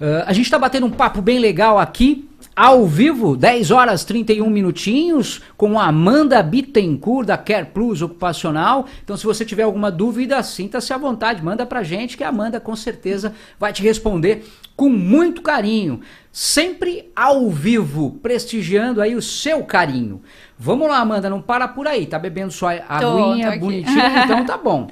[0.00, 4.48] Ah, a gente está batendo um papo bem legal aqui, ao vivo, 10 horas 31
[4.48, 8.86] minutinhos, com a Amanda Bittencourt, da Care Plus Ocupacional.
[9.04, 12.58] Então, se você tiver alguma dúvida, sinta-se à vontade, manda pra gente, que a Amanda
[12.58, 16.00] com certeza vai te responder com muito carinho.
[16.32, 20.22] Sempre ao vivo, prestigiando aí o seu carinho.
[20.58, 24.56] Vamos lá, Amanda, não para por aí, tá bebendo sua aguinha tô bonitinha, então tá
[24.56, 24.88] bom.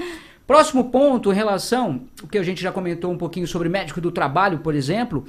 [0.46, 4.12] Próximo ponto em relação, o que a gente já comentou um pouquinho sobre médico do
[4.12, 5.24] trabalho, por exemplo,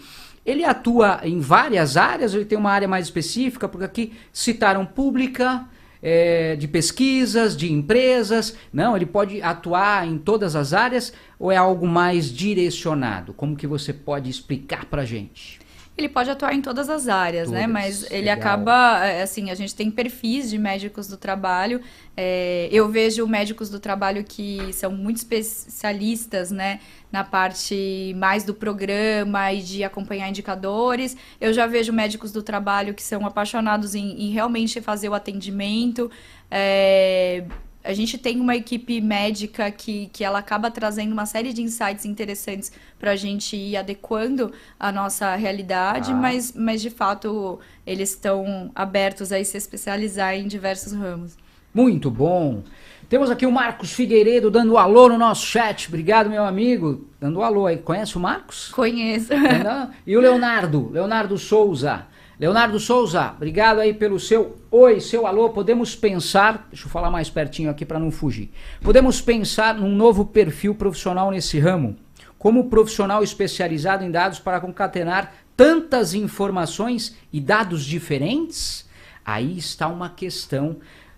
[0.45, 5.65] ele atua em várias áreas, ele tem uma área mais específica, porque aqui citaram pública,
[6.01, 8.55] é, de pesquisas, de empresas.
[8.71, 13.33] Não, ele pode atuar em todas as áreas ou é algo mais direcionado?
[13.33, 15.64] Como que você pode explicar pra gente?
[15.97, 17.61] Ele pode atuar em todas as áreas, né?
[17.61, 18.37] Todas, Mas ele legal.
[18.37, 21.79] acaba, é, assim, a gente tem perfis de médicos do trabalho.
[22.17, 26.81] É, eu vejo médicos do trabalho que são muito especialistas, né?
[27.09, 31.15] Na parte mais do programa e de acompanhar indicadores.
[31.39, 36.11] Eu já vejo médicos do trabalho que são apaixonados em, em realmente fazer o atendimento.
[36.51, 37.45] É,
[37.85, 42.03] a gente tem uma equipe médica que, que ela acaba trazendo uma série de insights
[42.05, 46.15] interessantes para a gente ir adequando a nossa realidade, Ah.
[46.15, 51.37] mas, mas de fato eles estão abertos a se especializar em diversos ramos.
[51.73, 52.63] Muito bom.
[53.07, 55.87] Temos aqui o Marcos Figueiredo dando alô no nosso chat.
[55.87, 57.07] Obrigado, meu amigo.
[57.19, 57.77] Dando alô aí.
[57.77, 58.69] Conhece o Marcos?
[58.69, 59.31] Conheço.
[59.63, 59.91] Não?
[60.07, 62.07] E o Leonardo, Leonardo Souza.
[62.37, 65.51] Leonardo Souza, obrigado aí pelo seu oi, seu alô.
[65.51, 68.51] Podemos pensar, deixa eu falar mais pertinho aqui para não fugir.
[68.81, 71.95] Podemos pensar num novo perfil profissional nesse ramo,
[72.37, 78.85] como profissional especializado em dados para concatenar tantas informações e dados diferentes?
[79.25, 80.75] Aí está uma questão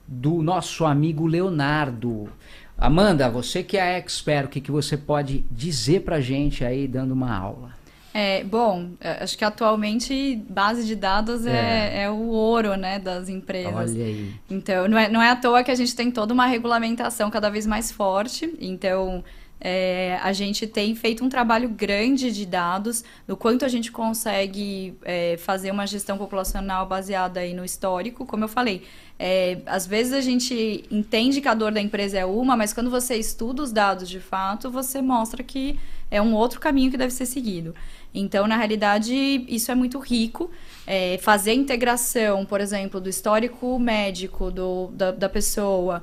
[0.07, 2.30] do nosso amigo Leonardo.
[2.78, 7.11] Amanda, você que é expert, o que, que você pode dizer pra gente aí dando
[7.11, 7.77] uma aula?
[8.20, 13.30] É, bom, é, acho que atualmente base de dados é, é o ouro né, das
[13.30, 13.91] empresas.
[13.91, 14.34] Olha aí.
[14.49, 17.47] Então, não é, não é à toa que a gente tem toda uma regulamentação cada
[17.47, 18.51] vez mais forte.
[18.59, 19.24] Então,
[19.61, 24.95] é, a gente tem feito um trabalho grande de dados, do quanto a gente consegue
[25.03, 28.26] é, fazer uma gestão populacional baseada aí no histórico.
[28.26, 28.82] Como eu falei,
[29.20, 32.89] é, às vezes a gente entende que a dor da empresa é uma, mas quando
[32.89, 35.78] você estuda os dados de fato, você mostra que
[36.09, 37.76] é um outro caminho que deve ser seguido.
[38.20, 39.13] Então, na realidade,
[39.47, 40.49] isso é muito rico.
[40.86, 46.01] É, fazer a integração, por exemplo, do histórico médico do, da, da pessoa,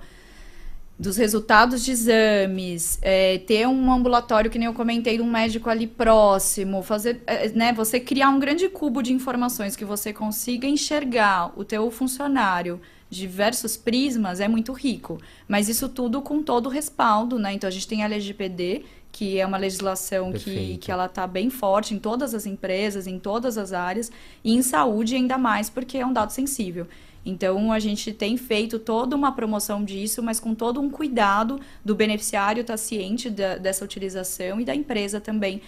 [0.99, 5.69] dos resultados de exames, é, ter um ambulatório, que nem eu comentei, de um médico
[5.69, 10.67] ali próximo, fazer, é, né, você criar um grande cubo de informações que você consiga
[10.67, 15.21] enxergar o teu funcionário diversos prismas é muito rico.
[15.47, 17.53] Mas isso tudo com todo o respaldo, né?
[17.53, 18.85] Então a gente tem a LGPD,
[19.17, 20.81] que é uma legislação que, Perfeito.
[20.85, 24.11] que ela está bem forte em todas as empresas, em todas as áreas,
[24.43, 26.89] e em saúde ainda mais, porque é um dado sensível.
[27.27, 31.95] Então, a gente tem feito toda uma promoção disso, mas com todo um cuidado do
[31.95, 35.63] beneficiário estar ciente da- dessa utilização e da empresa também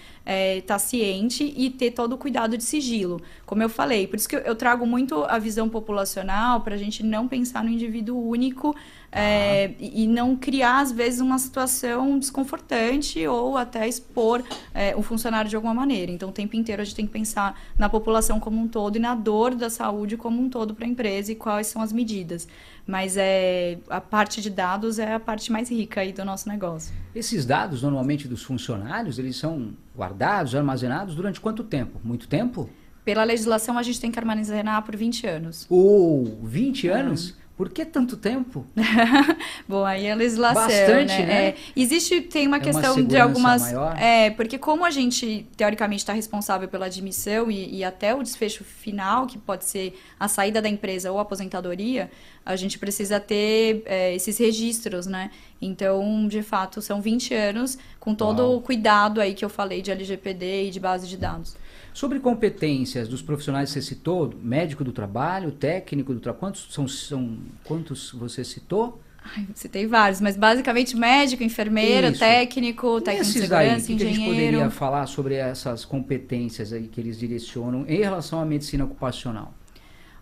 [0.59, 3.23] estar ciente e ter todo o cuidado de sigilo.
[3.47, 6.79] Como eu falei, por isso que eu, eu trago muito a visão populacional para a
[6.79, 8.75] gente não pensar no indivíduo único
[9.19, 14.43] é, e não criar, às vezes, uma situação desconfortante ou até expor
[14.75, 16.13] é, o funcionário de alguma maneira.
[16.13, 18.99] Então, o tempo inteiro a gente tem que pensar na população como um todo e
[18.99, 22.47] na dor da saúde como um todo para a empresa e quais são as medidas.
[22.87, 26.95] Mas é, a parte de dados é a parte mais rica aí do nosso negócio.
[27.15, 31.99] Esses dados, normalmente dos funcionários, eles são guardados, armazenados durante quanto tempo?
[32.05, 32.69] Muito tempo?
[33.03, 35.67] Pela legislação, a gente tem que armazenar por 20 anos.
[35.71, 37.37] Ou 20 anos?
[37.57, 38.67] Por que tanto tempo?
[39.67, 41.27] Bom, aí é a legislação, Bastante, né?
[41.27, 41.49] né?
[41.49, 43.63] É, existe, tem uma É uma questão de segurança algumas...
[43.63, 43.97] maior?
[43.99, 48.63] É, porque como a gente, teoricamente, está responsável pela admissão e, e até o desfecho
[48.63, 52.11] final, que pode ser a saída da empresa ou a aposentadoria,
[52.47, 55.33] a gente precisa ter é, esses registros, né?
[55.61, 58.57] Então, de fato, são 20 anos com todo Uau.
[58.57, 61.57] o cuidado aí que eu falei de LGPD e de base de dados.
[61.93, 66.87] Sobre competências dos profissionais que você citou, médico do trabalho, técnico do trabalho, quantos, são,
[66.87, 69.01] são, quantos você citou?
[69.25, 72.21] Ai, citei vários, mas basicamente médico, enfermeiro, Isso.
[72.21, 74.35] técnico, técnico de Esses daí, o segurança, que, a gente engenheiro.
[74.37, 79.53] poderia falar sobre essas competências aí que eles direcionam em relação à medicina ocupacional?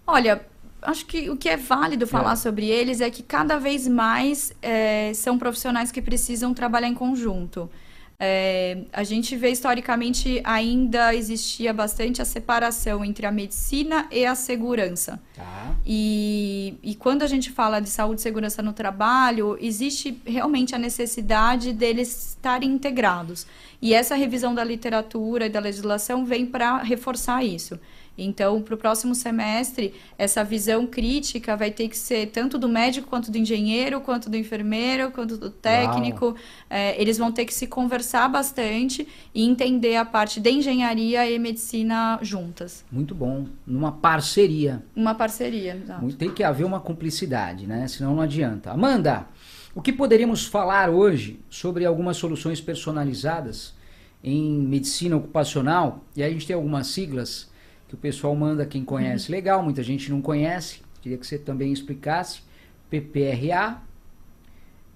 [0.06, 0.40] Olha,
[0.84, 2.36] acho que o que é válido falar É.
[2.36, 7.70] sobre eles é que cada vez mais é, são profissionais que precisam trabalhar em conjunto.
[8.16, 14.36] É, a gente vê historicamente ainda existia bastante a separação entre a medicina e a
[14.36, 15.20] segurança.
[15.34, 15.74] Tá.
[15.84, 20.78] E, e quando a gente fala de saúde e segurança no trabalho, existe realmente a
[20.78, 23.48] necessidade deles estarem integrados.
[23.82, 27.78] E essa revisão da literatura e da legislação vem para reforçar isso.
[28.16, 33.08] Então, para o próximo semestre, essa visão crítica vai ter que ser tanto do médico,
[33.08, 36.36] quanto do engenheiro, quanto do enfermeiro, quanto do técnico.
[36.70, 41.38] É, eles vão ter que se conversar bastante e entender a parte de engenharia e
[41.38, 42.84] medicina juntas.
[42.90, 43.46] Muito bom.
[43.66, 44.84] Numa parceria.
[44.94, 45.76] Uma parceria.
[45.82, 46.12] exato.
[46.14, 47.88] Tem que haver uma cumplicidade, né?
[47.88, 48.70] Senão não adianta.
[48.70, 49.26] Amanda,
[49.74, 53.74] o que poderíamos falar hoje sobre algumas soluções personalizadas
[54.22, 56.04] em medicina ocupacional?
[56.14, 57.52] E aí a gente tem algumas siglas
[57.94, 59.30] que o pessoal manda quem conhece.
[59.30, 60.82] Legal, muita gente não conhece.
[61.00, 62.40] Queria que você também explicasse.
[62.90, 63.80] PPRA,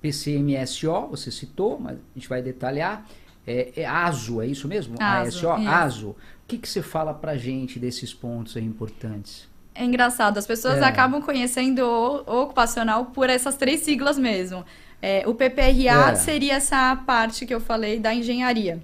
[0.00, 3.06] PCMSO, você citou, mas a gente vai detalhar.
[3.46, 4.96] É, é ASO, é isso mesmo?
[5.00, 5.68] ASO, ASO.
[5.68, 6.08] ASO.
[6.10, 9.48] O que, que você fala pra gente desses pontos aí importantes?
[9.74, 10.84] É engraçado, as pessoas É.
[10.84, 14.64] acabam conhecendo o, o ocupacional por essas três siglas mesmo.
[15.00, 16.14] É, o PPRA É.
[16.16, 18.82] seria essa parte que eu falei da engenharia.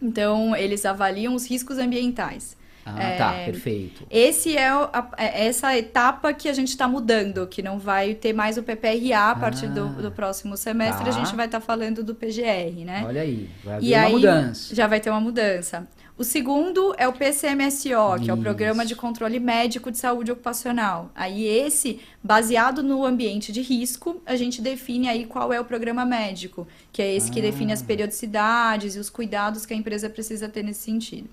[0.00, 2.56] Então, eles avaliam os riscos ambientais.
[2.88, 4.06] Ah, É, tá, perfeito.
[4.08, 8.32] Esse é, a- é essa etapa que a gente está mudando, que não vai ter
[8.32, 11.10] mais o PPRA a partir do, Ah, do próximo semestre, tá.
[11.10, 13.02] a gente vai estar falando do PGR, né?
[13.04, 14.74] Olha aí, vai haver E uma aí, mudança.
[14.74, 15.86] Já vai ter uma mudança.
[16.18, 19.00] O segundo é o PCMSO, que é o Programa de Isso.
[19.02, 21.10] Controle Médico de Saúde Ocupacional.
[21.14, 26.06] Aí esse, baseado no ambiente de risco, a gente define aí qual é o programa
[26.06, 27.74] médico, que é esse que define Ah.
[27.74, 31.28] as periodicidades e os cuidados que a empresa precisa ter nesse sentido.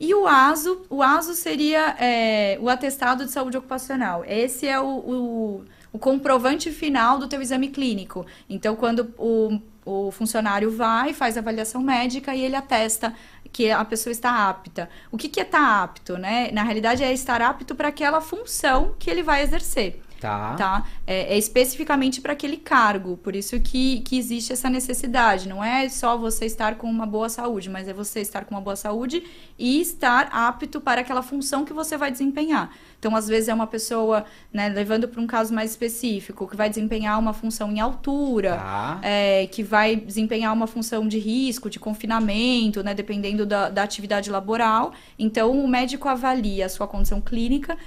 [0.00, 4.24] E o ASO, o ASO seria é, o atestado de saúde ocupacional.
[4.26, 8.24] Esse é o, o, o comprovante final do teu exame clínico.
[8.48, 13.14] Então, quando o, o funcionário vai, faz a avaliação médica e ele atesta
[13.52, 14.88] que a pessoa está apta.
[15.12, 16.50] O que, que é estar apto, né?
[16.50, 20.54] Na realidade, é estar apto para aquela função que ele vai exercer Tá.
[20.54, 20.84] tá?
[21.06, 25.48] É, é especificamente para aquele cargo, por isso que, que existe essa necessidade.
[25.48, 28.60] Não é só você estar com uma boa saúde, mas é você estar com uma
[28.60, 29.22] boa saúde
[29.58, 32.70] e estar apto para aquela função que você vai desempenhar.
[32.98, 36.68] Então, às vezes, é uma pessoa, né, levando para um caso mais específico, que vai
[36.68, 38.98] desempenhar uma função em altura, Tá.
[39.02, 44.28] é, que vai desempenhar uma função de risco, de confinamento, né, dependendo da, da atividade
[44.30, 44.92] laboral.
[45.18, 47.78] Então, o médico avalia a sua condição clínica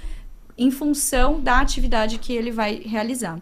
[0.56, 3.40] em função da atividade que ele vai realizar.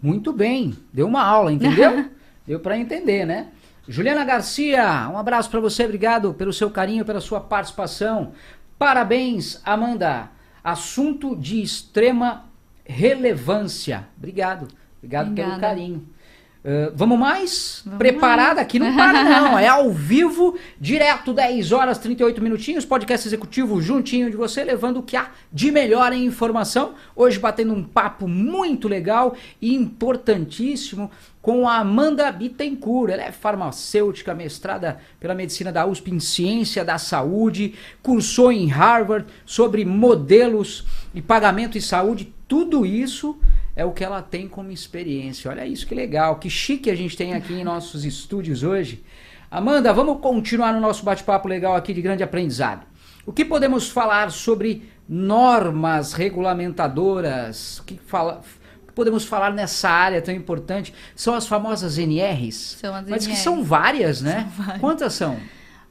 [0.00, 0.76] Muito bem.
[0.92, 2.10] Deu uma aula, entendeu?
[2.46, 3.48] Deu para entender, né?
[3.86, 8.32] Juliana Garcia, um abraço para você, obrigado pelo seu carinho, pela sua participação.
[8.78, 10.30] Parabéns, Amanda.
[10.62, 12.44] Assunto de extrema
[12.84, 14.06] relevância.
[14.16, 14.68] Obrigado.
[14.98, 15.60] Obrigado pelo Obrigada.
[15.60, 16.06] carinho.
[16.68, 17.80] Uh, vamos mais?
[17.82, 18.60] Vamos Preparada?
[18.60, 24.30] Aqui não para não, é ao vivo, direto, 10 horas 38 minutinhos, podcast executivo juntinho
[24.30, 26.92] de você, levando o que há de melhor em informação.
[27.16, 31.10] Hoje batendo um papo muito legal e importantíssimo
[31.40, 33.12] com a Amanda Bittencourt.
[33.12, 39.26] Ela é farmacêutica, mestrada pela medicina da USP em ciência da saúde, cursou em Harvard
[39.46, 43.38] sobre modelos e pagamento e saúde, tudo isso
[43.78, 45.48] é o que ela tem como experiência.
[45.48, 49.04] Olha isso que legal, que chique a gente tem aqui em nossos estúdios hoje.
[49.48, 52.84] Amanda, vamos continuar no nosso bate-papo legal aqui de grande aprendizado.
[53.24, 57.78] O que podemos falar sobre normas regulamentadoras?
[57.78, 58.42] O que, fala,
[58.96, 60.92] podemos falar nessa área tão importante?
[61.14, 62.78] São as famosas NRs.
[62.80, 63.44] São as Mas que NRs.
[63.44, 64.40] são várias, né?
[64.40, 64.80] São várias.
[64.80, 65.38] Quantas são?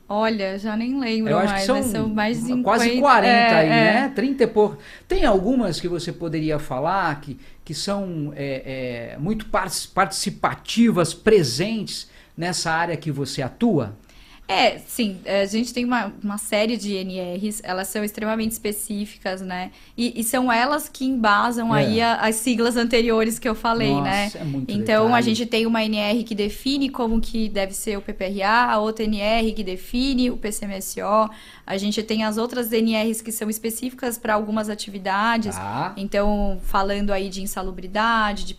[0.10, 2.64] Olha, já nem lembro Eu acho mais, que são, mais de 50.
[2.64, 3.70] quase 40 é, aí, é.
[3.70, 4.12] né?
[4.16, 4.78] 30 e pouco.
[5.06, 12.10] Tem algumas que você poderia falar que, que são é, é, muito par- participativas, presentes
[12.38, 13.98] nessa área que você atua?
[14.48, 19.72] É, sim, a gente tem uma, uma série de NRs, elas são extremamente específicas, né?
[19.98, 21.80] E, e são elas que embasam É.
[21.80, 24.32] aí a- as siglas anteriores que eu falei, Nossa, né?
[24.36, 25.26] é muito Então a detalhe.
[25.36, 29.52] gente tem uma NR que define como que deve ser o PPRA, a outra NR
[29.52, 31.30] que define o PCMSO,
[31.66, 35.58] a gente tem as outras NRs que são específicas para algumas atividades.
[35.58, 35.94] Tá.
[35.98, 38.54] Então, falando aí de insalubridade, de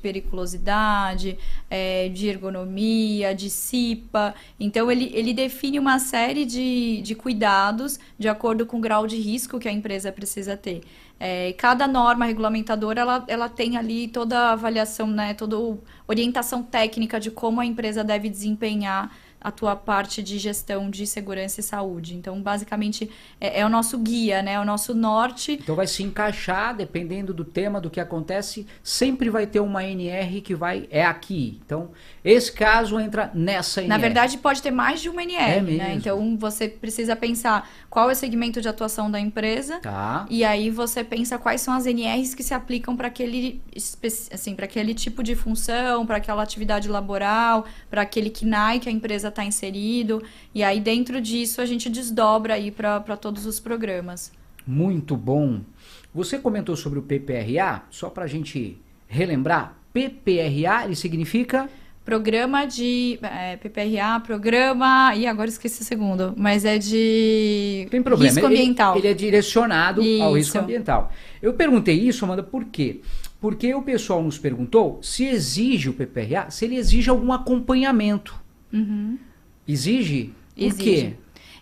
[0.49, 1.39] periculosidade,
[1.71, 4.35] é, de ergonomia, de CIPA.
[4.61, 9.17] Então, ele, ele define uma série de, de cuidados de acordo com o grau de
[9.17, 10.83] risco que a empresa precisa ter.
[11.21, 15.57] É, cada norma regulamentadora ela, ela tem ali toda a avaliação, né, toda
[16.07, 19.11] orientação técnica de como a empresa deve desempenhar
[19.41, 22.17] a tua parte de gestão de segurança e saúde.
[22.17, 23.09] Então, basicamente,
[23.41, 24.55] é, é, o nosso guia, né?
[24.55, 25.53] É o nosso norte.
[25.53, 30.41] Então, vai se encaixar, dependendo do tema, do que acontece, sempre vai ter uma NR
[30.41, 31.61] que vai, é aqui.
[31.65, 31.91] Então,
[32.31, 33.89] esse caso entra nessa NR.
[33.89, 35.95] Na verdade, pode ter mais de uma NR, é né?
[35.95, 39.79] Então, você precisa pensar qual é o segmento de atuação da empresa.
[39.81, 40.27] Tá.
[40.29, 43.63] E aí, você pensa quais são as NRs que se aplicam para aquele,
[44.31, 48.93] assim, para aquele tipo de função, para aquela atividade laboral, para aquele KNAI que a
[48.93, 50.23] empresa está inserido.
[50.55, 54.31] E aí, dentro disso, a gente desdobra aí para todos os programas.
[54.67, 55.63] Muito bom.
[56.13, 59.79] Você comentou sobre o PPRA, só para a gente relembrar.
[59.95, 61.71] PPRA, ele significa
[62.09, 68.33] programa de é, PPRA, programa e agora esqueci o segundo, mas é de Tem problema.
[68.33, 68.97] risco ambiental.
[68.97, 70.23] Ele, ele é direcionado isso.
[70.23, 71.13] ao risco ambiental.
[71.43, 73.03] Eu perguntei isso, Amanda, por quê?
[73.39, 78.35] Porque o pessoal nos perguntou se exige o PPRA, se ele exige algum acompanhamento.
[78.73, 79.19] Uhum.
[79.67, 80.33] Exige?
[80.57, 80.83] Por exige.
[80.83, 81.13] quê?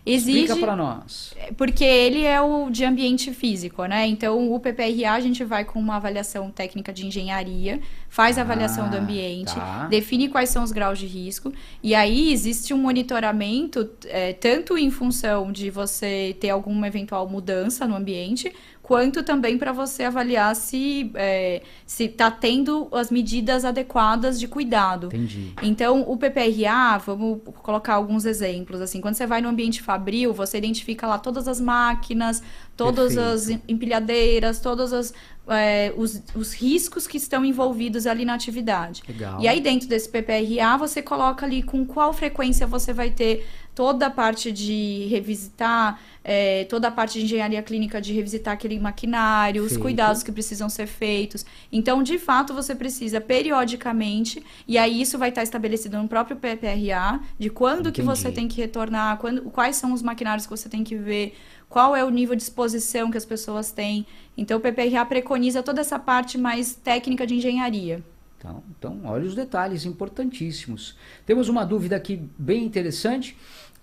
[0.07, 1.35] Exige, Explica para nós.
[1.57, 4.07] Porque ele é o de ambiente físico, né?
[4.07, 8.85] Então, o PPRA a gente vai com uma avaliação técnica de engenharia, faz a avaliação
[8.85, 9.87] ah, do ambiente, tá.
[9.87, 11.51] define quais são os graus de risco,
[11.83, 17.85] e aí existe um monitoramento, é, tanto em função de você ter alguma eventual mudança
[17.85, 18.53] no ambiente,
[18.87, 25.07] quanto também para você avaliar se é, se está tendo as medidas adequadas de cuidado.
[25.07, 25.51] Entendi.
[25.61, 28.79] Então, o PPRA, vamos colocar alguns exemplos.
[28.79, 32.41] Assim, quando você vai no ambiente fabril, você identifica lá todas as máquinas,
[32.77, 33.59] todas Perfeito.
[33.59, 35.13] as empilhadeiras, todos as,
[35.49, 39.03] é, os, os, riscos que estão envolvidos ali na atividade.
[39.07, 39.41] Legal.
[39.41, 43.45] E aí, dentro desse PPRA, você coloca ali com qual frequência você vai ter
[43.77, 48.79] toda a parte de revisitar, é, toda a parte de engenharia clínica de revisitar aquele
[48.79, 49.75] maquinário, Feito.
[49.75, 51.45] os cuidados que precisam ser feitos.
[51.71, 57.19] Então, de fato, você precisa periodicamente, e aí isso vai estar estabelecido no próprio PPRA,
[57.37, 57.91] de quando Entendi.
[57.91, 61.37] que você tem que retornar, quando, quais são os maquinários que você tem que ver,
[61.69, 64.05] qual é o nível de exposição que as pessoas têm.
[64.37, 68.03] Então, o PPRA preconiza toda essa parte mais técnica de engenharia.
[68.37, 70.95] Então, então, olha os detalhes importantíssimos.
[71.25, 73.35] Temos uma dúvida aqui bem interessante.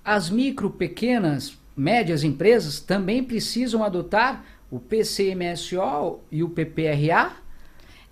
[0.04, 7.43] As micro, pequenas, médias empresas também precisam adotar o PCMSO e o PPRA?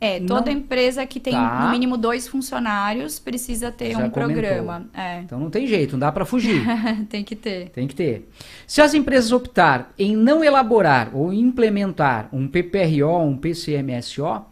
[0.04, 0.58] É, toda não...
[0.58, 1.60] empresa que tem tá.
[1.64, 4.22] no mínimo dois funcionários precisa ter Já um comentou.
[4.24, 4.86] programa.
[4.92, 5.20] É.
[5.20, 6.60] Então não tem jeito, não dá para fugir.
[7.08, 7.68] tem que ter.
[7.68, 8.28] Tem que ter.
[8.66, 14.44] Se as empresas optar em não elaborar ou implementar um PPRO, um PCMSO,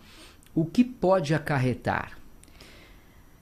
[0.55, 2.13] o que pode acarretar?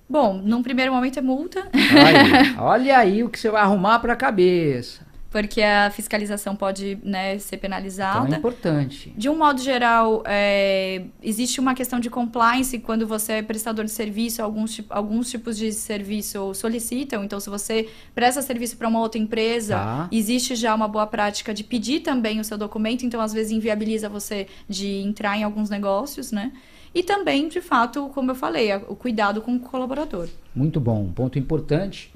[0.09, 1.69] Bom, num primeiro momento é multa.
[1.75, 5.07] Aí, olha aí o que você vai arrumar para a cabeça.
[5.43, 8.26] Porque a fiscalização pode né, ser penalizada.
[8.26, 9.12] Então é importante.
[9.16, 13.91] De um modo geral, é, existe uma questão de compliance quando você é prestador de
[13.91, 17.24] serviço, alguns, alguns tipos de serviço solicitam.
[17.24, 20.09] Então, se você presta serviço para uma outra empresa, tá.
[20.11, 23.05] existe já uma boa prática de pedir também o seu documento.
[23.05, 26.53] Então, às vezes, inviabiliza você de entrar em alguns negócios, né?
[26.95, 30.28] E também, de fato, como eu falei, o cuidado com o colaborador.
[30.55, 32.11] Muito bom, um ponto importante.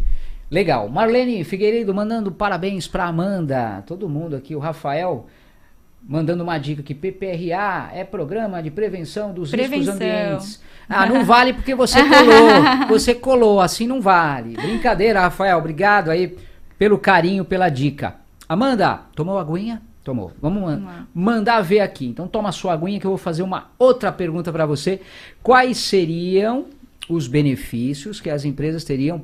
[0.52, 0.86] Legal.
[0.90, 3.82] Marlene Figueiredo mandando parabéns para Amanda.
[3.86, 5.26] Todo mundo aqui, o Rafael
[6.06, 9.94] mandando uma dica que PPRA é programa de prevenção dos prevenção.
[9.94, 10.62] riscos ambientes.
[10.94, 12.88] Ah, não vale porque você colou.
[12.88, 14.54] Você colou, assim não vale.
[14.56, 15.56] Brincadeira, Rafael.
[15.56, 16.36] Obrigado aí
[16.76, 18.16] pelo carinho, pela dica.
[18.46, 19.80] Amanda, tomou aguinha?
[20.04, 20.32] Tomou.
[20.42, 22.04] Vamos man mandar ver aqui.
[22.04, 25.00] Então toma a sua aguinha que eu vou fazer uma outra pergunta para você.
[25.42, 26.66] Quais seriam
[27.08, 29.22] os benefícios que as empresas teriam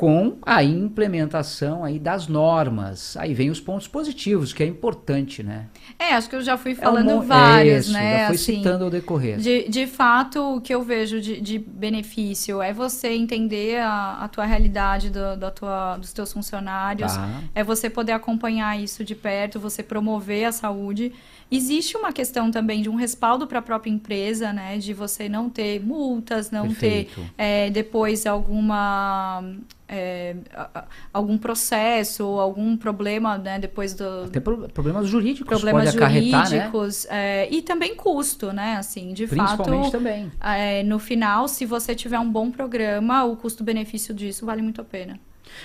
[0.00, 3.18] com a implementação aí das normas.
[3.18, 5.66] Aí vem os pontos positivos, que é importante, né?
[5.98, 8.20] É, acho que eu já fui falando é um, vários, isso, né?
[8.20, 9.36] Já fui assim, citando ao decorrer.
[9.36, 14.28] De, de fato, o que eu vejo de, de benefício é você entender a, a
[14.28, 17.42] tua realidade do, da tua, dos teus funcionários, tá.
[17.54, 21.12] é você poder acompanhar isso de perto, você promover a saúde.
[21.50, 24.78] Existe uma questão também de um respaldo para a própria empresa, né?
[24.78, 27.20] De você não ter multas, não Perfeito.
[27.20, 29.42] ter é, depois alguma
[29.90, 30.36] é,
[31.12, 34.24] algum processo ou algum problema, né, depois do...
[34.24, 37.42] Até problemas jurídicos Problemas pode jurídicos né?
[37.42, 39.90] é, e também custo, né, assim, de Principalmente fato...
[39.90, 40.30] também.
[40.40, 44.84] É, no final, se você tiver um bom programa, o custo-benefício disso vale muito a
[44.84, 45.18] pena.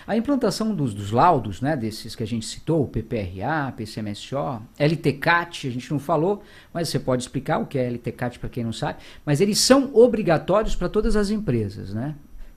[0.08, 5.68] A implantação dos, dos, laudos, né, desses que a gente citou, o PPRA, PCMSO, LTCAT,
[5.68, 6.42] a gente não falou,
[6.74, 9.92] mas você pode explicar o que é LTCAT para quem não sabe, mas eles são
[9.94, 12.16] obrigatórios para todas as empresas, né?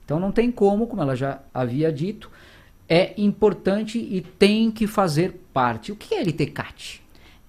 [0.09, 2.31] Então não tem como, como ela já havia dito,
[2.89, 5.91] é importante e tem que fazer parte.
[5.91, 6.99] O que é LTCAT?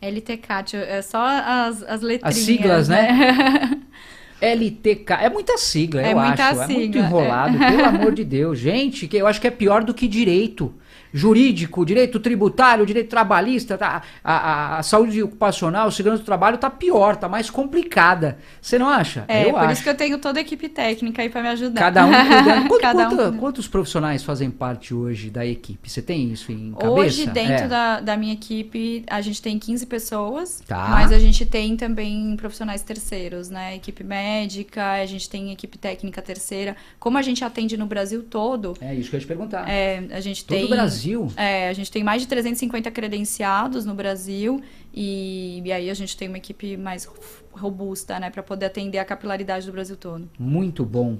[0.03, 2.37] LTCAT, é só as, as letrinhas.
[2.37, 3.81] As siglas, né?
[4.43, 5.11] LTK.
[5.23, 6.61] É muita sigla, É eu muita acho.
[6.61, 8.59] É muito sigla, enrolado, pelo amor de Deus.
[8.59, 10.71] Gente, que eu acho que é pior do que direito.
[11.13, 14.03] Jurídico, direito tributário, direito trabalhista, tá?
[14.23, 18.39] a, a- a saúde ocupacional, o segurança do trabalho tá pior, tá mais complicada.
[18.61, 19.25] Você não acha?
[19.29, 19.73] É, eu por acho.
[19.73, 21.81] isso que eu tenho toda a equipe técnica aí pra me ajudar.
[21.81, 22.69] Cada um cuidando.
[22.69, 23.39] Quanto- Cada um quanta- cuidando.
[23.39, 25.91] Quantos profissionais fazem parte hoje da equipe?
[25.91, 26.91] Você tem isso em cabeça?
[26.91, 27.69] Hoje, dentro É.
[27.69, 30.89] da, da minha equipe, a gente tem 15 pessoas, Tá.
[30.91, 33.77] mas a gente tem também profissionais terceiros, né?
[33.77, 36.77] Equipe médica, a gente tem equipe técnica terceira.
[36.99, 39.69] Como a gente atende no Brasil todo, É isso que eu ia te perguntar.
[39.69, 40.67] é, a gente Todo tem.
[40.67, 40.69] o
[41.01, 41.33] Brasil.
[41.37, 44.61] É, a gente tem mais de 350 credenciados no Brasil
[44.93, 47.09] e, e aí a gente tem uma equipe mais
[47.53, 50.29] robusta, né, para poder atender a capilaridade do Brasil todo.
[50.39, 51.19] Muito bom.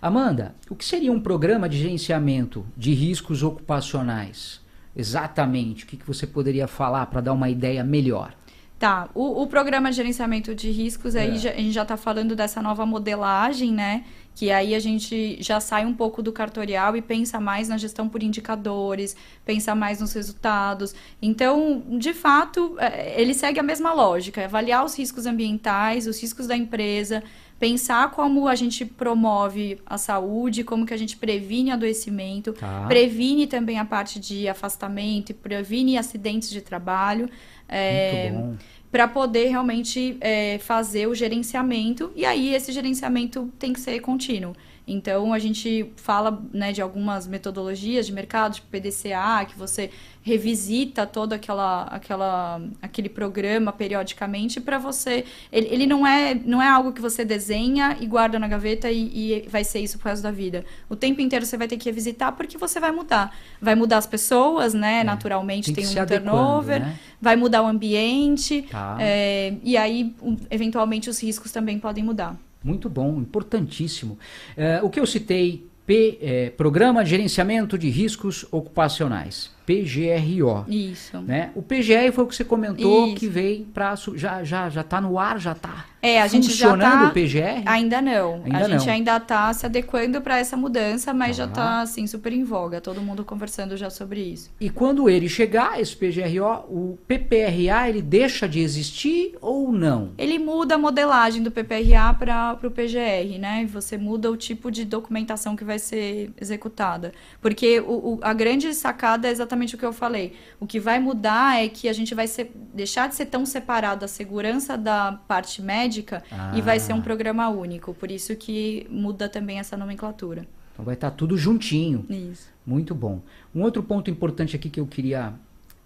[0.00, 4.60] Amanda, o que seria um programa de gerenciamento de riscos ocupacionais?
[4.94, 5.84] Exatamente.
[5.84, 8.34] O que, que você poderia falar para dar uma ideia melhor?
[8.78, 11.38] Tá, o, o programa de gerenciamento de riscos, aí É.
[11.38, 14.04] já- a gente já está falando dessa nova modelagem, né?
[14.34, 18.08] Que aí a gente já sai um pouco do cartorial e pensa mais na gestão
[18.08, 19.14] por indicadores,
[19.44, 20.94] pensa mais nos resultados.
[21.20, 26.20] Então, de fato, é, ele segue a mesma lógica: é avaliar os riscos ambientais, os
[26.20, 27.22] riscos da empresa,
[27.60, 32.86] pensar como a gente promove a saúde, como que a gente previne adoecimento, Tá.
[32.88, 37.28] previne também a parte de afastamento e previne acidentes de trabalho.
[37.68, 38.56] É, Muito bom.
[38.92, 44.54] Para poder realmente é, fazer o gerenciamento e aí esse gerenciamento tem que ser contínuo.
[44.86, 49.90] Então a gente fala né, de algumas metodologias de mercado, tipo PDCA, que você
[50.22, 55.24] revisita todo aquela, aquela, aquele programa periodicamente para você.
[55.50, 59.42] Ele, ele não, é, não é algo que você desenha e guarda na gaveta e,
[59.44, 60.64] e vai ser isso pro resto da vida.
[60.88, 63.36] O tempo inteiro você vai ter que revisitar porque você vai mudar.
[63.60, 65.02] Vai mudar as pessoas, né?
[65.04, 66.98] Naturalmente É, Tem que tem, se um turnover né?
[67.20, 68.96] vai mudar o ambiente, Tá.
[69.00, 70.14] é, e aí,
[70.50, 72.36] eventualmente, os riscos também podem mudar.
[72.62, 74.18] Muito bom, importantíssimo.
[74.56, 80.64] É, o que eu citei, P, é, Programa de Gerenciamento de Riscos Ocupacionais, PGRO.
[80.68, 81.20] Isso.
[81.20, 81.50] Né?
[81.54, 83.16] O PGR foi o que você comentou Isso.
[83.16, 86.76] que veio para já já já tá no ar, já tá É, a gente já
[86.76, 87.62] tá- o PGR.
[87.64, 88.42] Ainda não.
[88.44, 88.92] Ainda a gente não.
[88.92, 91.52] ainda está se adequando para essa mudança, mas já Tá.
[91.52, 92.80] está assim super em voga.
[92.80, 94.50] Todo mundo conversando já sobre isso.
[94.60, 100.10] E quando ele chegar, esse PGRO, o PPRA, ele deixa de existir ou não?
[100.18, 103.64] Ele muda a modelagem do PPRA para o PGR, né?
[103.72, 107.12] Você muda o tipo de documentação que vai ser executada.
[107.40, 110.32] Porque o, o- a grande sacada é exatamente o que eu falei.
[110.58, 114.04] O que vai mudar é que a gente vai ser- deixar de ser tão separado
[114.04, 115.91] a segurança da parte médica
[116.30, 116.52] Ah.
[116.56, 117.92] e vai ser um programa único.
[117.92, 120.46] Por isso que muda também essa nomenclatura.
[120.72, 122.06] Então vai estar tudo juntinho.
[122.08, 122.48] Isso.
[122.66, 123.20] Muito bom.
[123.54, 125.34] Um outro ponto importante aqui que eu queria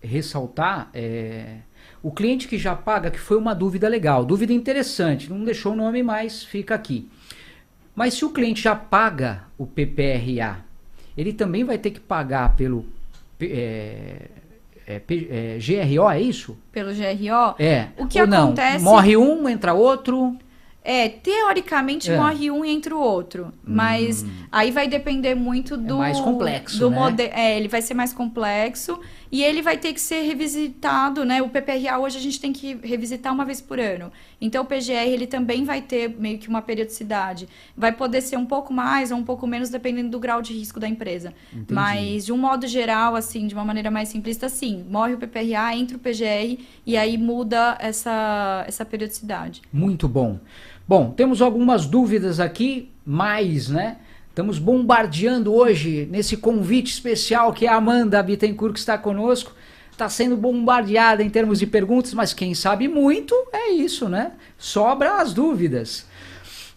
[0.01, 1.59] ressaltar é
[2.03, 5.77] o cliente que já paga, que foi uma dúvida legal, dúvida interessante, não deixou o
[5.77, 7.09] nome, mas fica aqui.
[7.95, 10.65] Mas se o cliente já paga o PPRA,
[11.17, 12.85] ele também vai ter que pagar pelo
[13.41, 14.29] é,
[14.87, 16.57] é, é, GRO, é isso?
[16.73, 17.89] Pelo GRO, É.
[17.99, 18.45] O que ou não?
[18.45, 20.37] acontece- Morre um, entra outro.
[20.89, 22.17] É, teoricamente É.
[22.17, 23.53] morre um e entra o outro.
[23.65, 25.99] Mas aí vai depender muito do.
[25.99, 26.97] mais complexo, do né?
[26.97, 29.01] mode- É, ele vai ser mais complexo
[29.31, 31.43] e ele vai ter que ser revisitado, né?
[31.43, 34.13] O PPRA hoje a gente tem que revisitar uma vez por ano.
[34.41, 37.49] Então o PGR ele também vai ter meio que uma periodicidade.
[37.77, 40.79] Vai poder ser um pouco mais ou um pouco menos dependendo do grau de risco
[40.79, 41.33] da empresa.
[41.53, 41.73] Entendi.
[41.73, 44.85] Mas de um modo geral, assim, de uma maneira mais simplista, sim.
[44.89, 49.63] Morre o PPRA, entra o PGR e aí muda essa, essa periodicidade.
[49.73, 50.39] Muito bom.
[50.89, 53.97] Bom, temos algumas dúvidas aqui, mais, né?
[54.37, 59.55] Estamos bombardeando hoje nesse convite especial que a Amanda Bittencourt que está conosco.
[59.91, 64.33] Está sendo bombardeada em termos de perguntas, mas quem sabe muito é isso, né?
[64.59, 66.05] Sobra as dúvidas.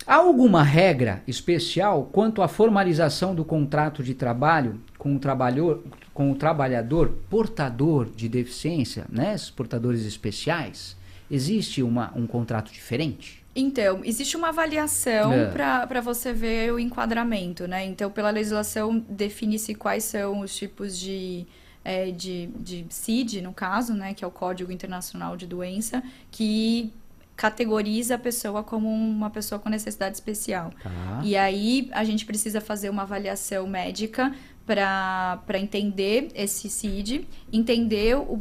[0.07, 5.83] Há alguma regra especial quanto à formalização do contrato de trabalho com o trabalhador,
[6.13, 9.33] com o trabalhador portador de deficiência, né?
[9.35, 10.95] Esses portadores especiais?
[11.29, 13.38] Existe uma, um contrato diferente?
[13.55, 15.45] Então, existe uma avaliação É.
[15.47, 17.85] para você ver o enquadramento, né?
[17.85, 21.45] Então, pela legislação, define-se quais são os tipos de,
[21.83, 24.13] é, de, de CID, no caso, né?
[24.13, 26.93] Que é o Código Internacional de Doença, que
[27.35, 30.71] categoriza a pessoa como uma pessoa com necessidade especial.
[30.83, 31.21] Tá.
[31.23, 34.33] E aí, a gente precisa fazer uma avaliação médica
[34.75, 38.39] para entender esse CID, entender, o,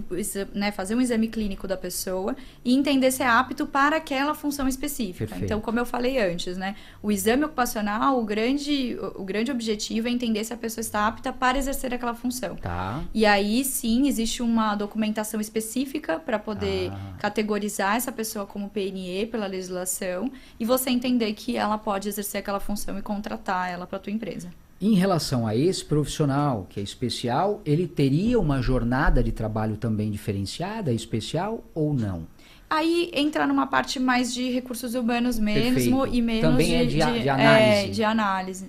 [0.53, 4.69] né, fazer um exame clínico da pessoa e entender se é apto para aquela função
[4.69, 5.25] específica.
[5.27, 5.45] Perfeito.
[5.45, 10.11] Então, como eu falei antes, né, o exame ocupacional, o grande, o grande objetivo é
[10.11, 12.57] entender se a pessoa está apta para exercer aquela função.
[12.57, 13.03] Tá.
[13.15, 17.15] E aí sim existe uma documentação específica para poder Ah.
[17.19, 22.61] categorizar essa pessoa como PNE pela legislação e você entender que ela pode exercer aquela
[22.61, 24.51] função e contratar ela para a tua empresa.
[24.81, 30.11] Em relação a esse profissional que é especial, ele teria uma jornada de trabalho também
[30.11, 32.27] diferenciada, especial ou não?
[32.71, 36.15] Aí entra numa parte mais de recursos humanos mesmo Perfeito.
[36.15, 37.87] e menos Também de, é de de- de análise.
[37.87, 38.67] é, de análise.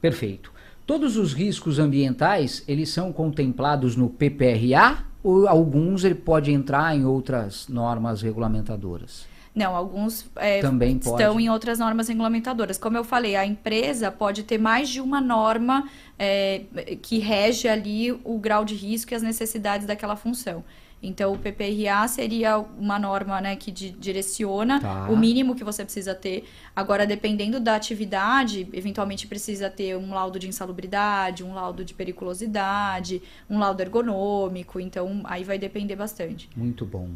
[0.00, 0.52] Perfeito.
[0.84, 7.04] Todos os riscos ambientais, eles são contemplados no PPRA ou alguns ele pode entrar em
[7.04, 9.24] outras normas regulamentadoras?
[9.54, 11.44] Não, alguns é, Também estão pode.
[11.44, 12.78] em outras normas regulamentadoras.
[12.78, 15.88] Como eu falei, a empresa pode ter mais de uma norma
[16.18, 16.62] é,
[17.02, 20.64] que rege ali o grau de risco e as necessidades daquela função.
[21.02, 25.08] Então, o PPRA seria uma norma né, que di- direciona Tá.
[25.10, 26.44] o mínimo que você precisa ter.
[26.76, 33.20] Agora, dependendo da atividade, eventualmente precisa ter um laudo de insalubridade, um laudo de periculosidade,
[33.50, 34.78] um laudo ergonômico.
[34.80, 36.48] Então, aí vai depender bastante.
[36.56, 37.08] Muito bom.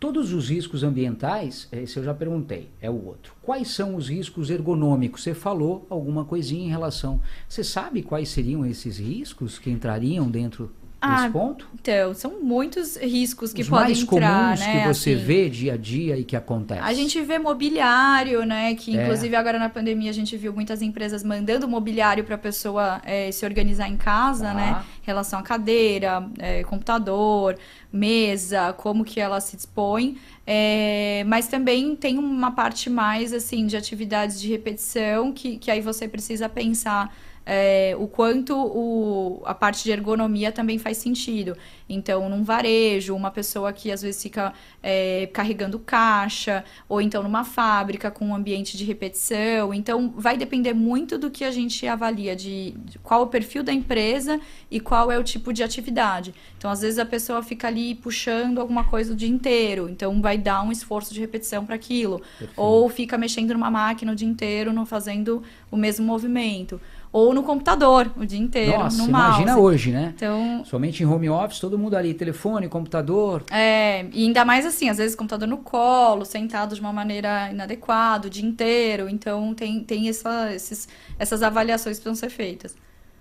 [0.00, 3.34] Todos os riscos ambientais, esse eu já perguntei, é o outro.
[3.42, 5.22] Quais são os riscos ergonômicos?
[5.22, 7.20] Você falou alguma coisinha em relação.
[7.48, 10.70] Você sabe quais seriam esses riscos que entrariam dentro
[11.00, 11.66] Ah, ponto?
[11.80, 14.80] Então, são muitos riscos que Os podem mais entrar, comuns né?
[14.82, 15.24] que você assim.
[15.24, 16.80] vê dia a dia e que acontece.
[16.80, 18.74] A gente vê mobiliário, né?
[18.74, 19.02] Que É.
[19.04, 23.30] inclusive agora na pandemia a gente viu muitas empresas mandando mobiliário para a pessoa eh,
[23.30, 24.54] se organizar em casa, Tá.
[24.54, 24.84] né?
[25.02, 27.56] Em relação à cadeira, eh, computador,
[27.92, 30.16] mesa, como que ela se dispõe.
[30.46, 35.80] Eh, mas também tem uma parte mais assim de atividades de repetição que, que aí
[35.80, 37.14] você precisa pensar
[37.50, 41.56] é, o quanto o, a parte de ergonomia também faz sentido.
[41.88, 47.44] Então, num varejo, uma pessoa que às vezes fica é, carregando caixa, ou então numa
[47.44, 49.72] fábrica com um ambiente de repetição.
[49.72, 53.72] Então, vai depender muito do que a gente avalia, de, de qual o perfil da
[53.72, 54.38] empresa
[54.70, 56.34] e qual é o tipo de atividade.
[56.58, 60.36] Então, às vezes a pessoa fica ali puxando alguma coisa o dia inteiro, então vai
[60.36, 62.20] dar um esforço de repetição para aquilo.
[62.54, 66.78] Ou fica mexendo numa máquina o dia inteiro, não fazendo o mesmo movimento.
[67.10, 69.28] Ou no computador o dia inteiro, Nossa, no mouse.
[69.42, 70.12] imagina hoje, né?
[70.14, 73.44] Então, Somente em home office, todo mundo ali, telefone, computador.
[73.50, 78.26] é, e ainda mais assim, às vezes computador no colo, sentado de uma maneira inadequada
[78.26, 79.08] o dia inteiro.
[79.08, 80.86] Então, tem, tem essa, esses,
[81.18, 82.76] essas avaliações que precisam ser feitas.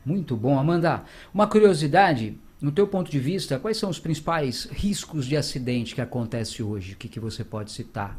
[0.05, 1.03] Muito bom, Amanda.
[1.33, 6.01] Uma curiosidade, no teu ponto de vista, quais são os principais riscos de acidente que
[6.01, 6.93] acontece hoje?
[6.93, 8.17] O que, que você pode citar?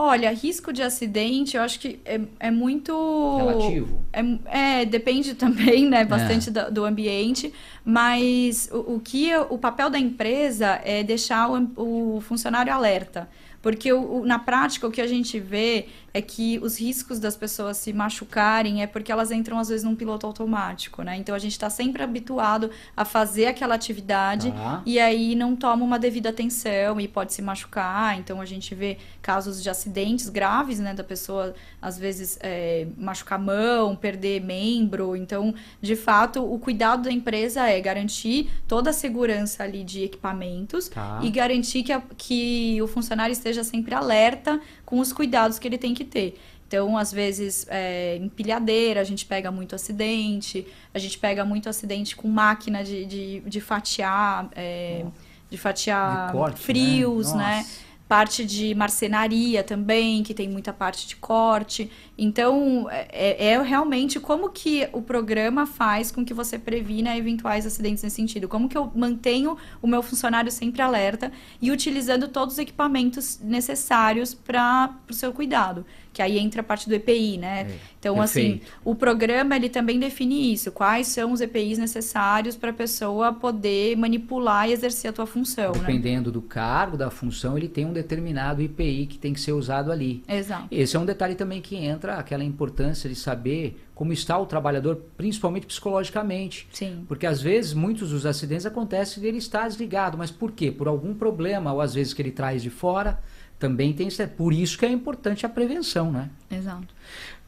[0.00, 2.92] Olha, risco de acidente, eu acho que é, é muito.
[3.36, 4.00] Relativo.
[4.12, 7.52] É, é, depende também, né, bastante do, do ambiente,
[7.84, 13.28] mas o, o que o papel da empresa é deixar o, o funcionário alerta.
[13.60, 17.36] Porque o, o- na prática o que a gente vê é que os riscos das
[17.36, 21.16] pessoas se machucarem é porque elas entram às vezes num piloto automático, né?
[21.16, 24.82] Então a gente está sempre habituado a fazer aquela atividade Tá.
[24.86, 28.18] e aí não toma uma devida atenção e pode se machucar.
[28.18, 30.94] Então a gente vê casos de acidentes graves, né?
[30.94, 35.14] Da pessoa às vezes é, machucar mão, perder membro.
[35.14, 40.88] Então, de fato, o cuidado da empresa é garantir toda a segurança ali de equipamentos
[40.88, 41.20] Tá.
[41.22, 45.76] e garantir que, a- que o funcionário esteja sempre alerta com os cuidados que ele
[45.78, 46.38] tem que ter.
[46.66, 52.14] Então, às vezes, é, empilhadeira, a gente pega muito acidente, a gente pega muito acidente
[52.14, 55.04] com máquina de, de, de fatiar, é,
[55.50, 56.62] de fatiar De corte, né?
[56.62, 57.56] frios, né?
[57.58, 57.87] Nossa.
[58.08, 61.90] Parte de marcenaria também, que tem muita parte de corte.
[62.16, 68.02] Então, é, é realmente como que o programa faz com que você previna eventuais acidentes
[68.02, 68.48] nesse sentido.
[68.48, 71.30] Como que eu mantenho o meu funcionário sempre alerta
[71.60, 75.84] e utilizando todos os equipamentos necessários para o seu cuidado.
[76.18, 77.60] Que aí entra a parte do EPI, né?
[77.60, 78.72] É, então, assim, perfeito.
[78.84, 80.72] o programa ele também define isso.
[80.72, 85.70] Quais são os EPIs necessários para a pessoa poder manipular e exercer a tua função,
[85.70, 85.78] né?
[85.78, 89.92] Dependendo do cargo, da função, ele tem um determinado IPI que tem que ser usado
[89.92, 90.24] ali.
[90.28, 90.66] Exato.
[90.72, 94.96] Esse é um detalhe também que entra aquela importância de saber como está o trabalhador,
[95.16, 96.66] principalmente psicologicamente.
[96.72, 97.04] Sim.
[97.06, 100.72] Porque às vezes muitos dos acidentes acontecem dele estar desligado, mas por quê?
[100.72, 103.20] Por algum problema, ou às vezes que ele traz de fora,
[103.58, 104.26] também tem isso.
[104.28, 106.30] Por isso que é importante a prevenção, né?
[106.50, 106.94] Exato.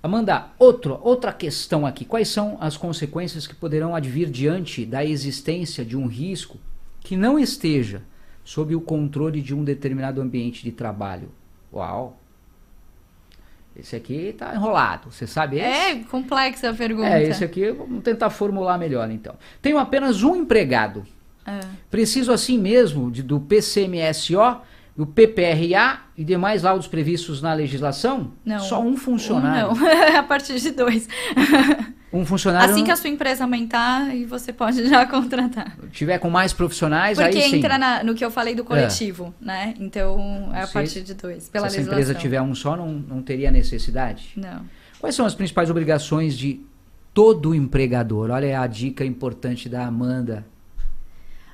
[0.02, 2.04] Amanda, outro, outra questão aqui.
[2.04, 6.58] Quais são as consequências que poderão advir diante da existência de um risco
[7.00, 8.02] que não esteja
[8.42, 11.30] sob o controle de um determinado ambiente de trabalho?
[11.72, 12.18] Uau!
[13.76, 15.10] Esse aqui tá enrolado.
[15.10, 15.66] Você sabe esse?
[15.66, 17.08] É complexa a pergunta.
[17.08, 19.36] É, esse aqui, vamos tentar formular melhor então.
[19.62, 21.06] Tenho apenas um empregado.
[21.46, 21.60] É.
[21.90, 24.60] Preciso assim mesmo de, do PCMSO,
[25.00, 28.32] do PPRA e demais laudos previstos na legislação?
[28.44, 28.58] Não.
[28.60, 29.70] Só um funcionário.
[29.70, 29.86] Um não,
[30.18, 31.08] a partir de dois.
[32.12, 32.68] Um funcionário.
[32.72, 35.76] Assim que a sua empresa aumentar, e você pode já contratar.
[35.92, 37.56] tiver com mais profissionais, Porque aí sim.
[37.58, 39.74] entra na- no que eu falei do coletivo, né?
[39.78, 41.92] Então é a partir de dois, pela Se essa legislação.
[41.92, 44.30] empresa tiver um só, não, não teria necessidade.
[44.36, 44.62] Não.
[44.98, 46.60] Quais são as principais obrigações de
[47.14, 48.30] todo empregador?
[48.30, 50.44] Olha a dica importante da Amanda.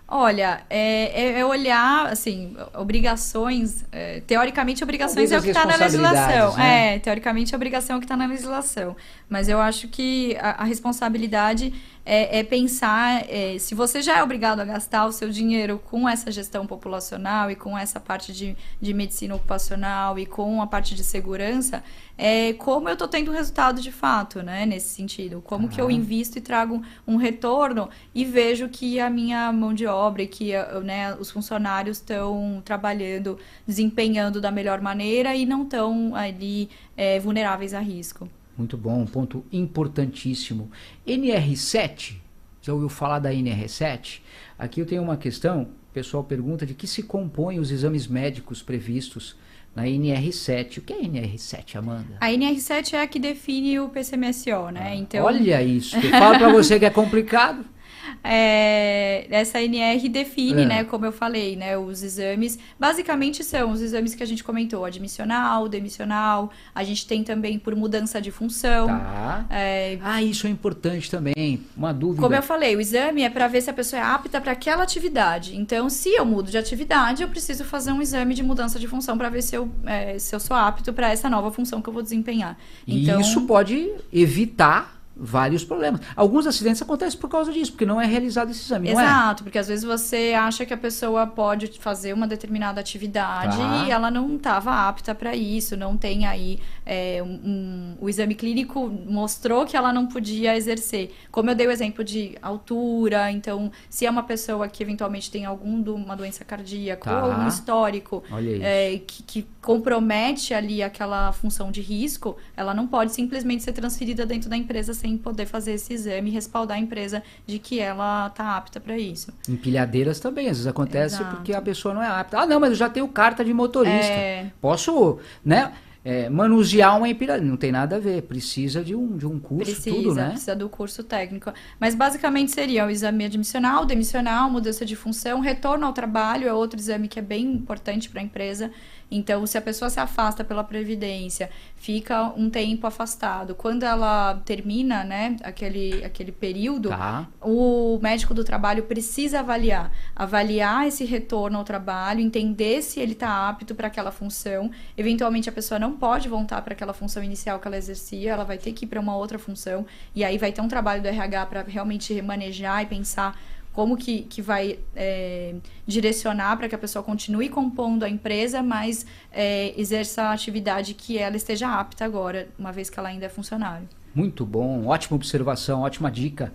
[0.09, 3.85] Olha, é, é- é olhar, assim, obrigações.
[3.91, 6.57] é, teoricamente, obrigações é o que está na legislação.
[6.57, 6.95] né?
[6.95, 8.95] É, teoricamente, a obrigação é o que está na legislação.
[9.29, 11.73] Mas eu acho que a, a responsabilidade
[12.07, 16.09] é, é pensar é, se você já é obrigado a gastar o seu dinheiro com
[16.09, 20.95] essa gestão populacional e com essa parte de, de medicina ocupacional e com a parte
[20.95, 21.83] de segurança,
[22.17, 24.65] é, como eu estou tendo resultado de fato, né?
[24.65, 25.43] Nesse sentido.
[25.45, 29.87] Como que eu invisto e trago um retorno e vejo que a minha mão de
[29.87, 35.65] obra e que eh, né, os funcionários estão trabalhando, desempenhando da melhor maneira e não
[35.65, 38.29] estão ali eh, vulneráveis a risco.
[38.57, 40.71] Muito bom, um ponto importantíssimo.
[41.07, 42.15] NR7,
[42.63, 44.21] já ouviu falar da NR7?
[44.59, 48.63] Aqui eu tenho uma questão, o pessoal pergunta de que se compõem os exames médicos
[48.63, 49.37] previstos
[49.75, 50.79] na NR7.
[50.79, 52.17] O que é NR7, Amanda?
[52.19, 54.97] A NR7 é a que define o PCMSO, né?
[54.97, 57.65] Então, Olha isso, eu falo pra você que é complicado.
[58.23, 60.67] É, essa NR define, É.
[60.67, 64.85] né, como eu falei, né, os exames, basicamente são os exames que a gente comentou,
[64.85, 69.47] admissional, demissional, a gente tem também por mudança de função, Tá.
[69.51, 71.61] é, Ah, isso é importante também.
[71.77, 72.21] Uma dúvida.
[72.23, 74.83] Como eu falei, o exame é para ver se a pessoa é apta para aquela
[74.83, 75.57] atividade.
[75.57, 79.17] Então, se eu mudo de atividade, eu preciso fazer um exame de mudança de função
[79.17, 81.93] para ver se eu, é, se eu sou apto para essa nova função que eu
[81.93, 82.57] vou desempenhar.
[82.87, 86.01] Então, isso pode evitar vários problemas.
[86.15, 88.93] Alguns acidentes acontecem por causa disso, porque não é realizado esse exame, é?
[88.93, 93.85] Exato, porque às vezes você acha que a pessoa pode fazer uma determinada atividade Tá.
[93.87, 98.35] e ela não estava apta para isso, não tem aí é, um, um- o exame
[98.35, 101.13] clínico mostrou que ela não podia exercer.
[101.33, 105.45] Como eu dei o exemplo de altura, então se é uma pessoa que eventualmente tem
[105.47, 107.25] alguma doença cardíaca Tá.
[107.25, 108.23] ou algum histórico
[108.63, 114.25] é, que, que compromete ali aquela função de risco, ela não pode simplesmente ser transferida
[114.25, 118.29] dentro da empresa sem poder fazer esse exame e respaldar a empresa de que ela
[118.29, 119.33] está apta para isso.
[119.49, 121.35] Empilhadeiras também, às vezes acontece Exato.
[121.35, 122.39] porque a pessoa não é apta.
[122.39, 124.13] Ah, não, mas eu já tenho carta de motorista.
[124.13, 124.53] É.
[124.61, 125.73] Posso, né,
[126.07, 127.51] é, manusear uma empilhadeira.
[127.51, 130.29] Não tem nada a ver, precisa de um, de um curso, Precisa, tudo, né?
[130.29, 131.53] precisa do curso técnico.
[131.81, 136.79] Mas basicamente seria o exame admissional, demissional, mudança de função, retorno ao trabalho é outro
[136.79, 138.71] exame que é bem importante para a empresa.
[139.11, 145.05] Então, se a pessoa se afasta pela previdência, fica um tempo afastado, quando ela termina,
[145.05, 147.27] né, aquele, aquele período, Tá.
[147.41, 153.49] o médico do trabalho precisa avaliar, avaliar esse retorno ao trabalho, entender se ele está
[153.49, 154.71] apto para aquela função.
[154.97, 158.59] Eventualmente a pessoa não pode voltar para aquela função inicial que ela exercia, ela vai
[158.59, 161.47] ter que ir para uma outra função e aí vai ter um trabalho do RH
[161.47, 163.39] para realmente remanejar e pensar
[163.77, 165.55] como que, que vai é,
[165.87, 171.19] direcionar para que a pessoa continue compondo a empresa, mas é, exerça a atividade que
[171.19, 173.87] ela esteja apta agora, uma vez que ela ainda é funcionário.
[174.15, 176.55] Muito bom, ótima observação, ótima dica.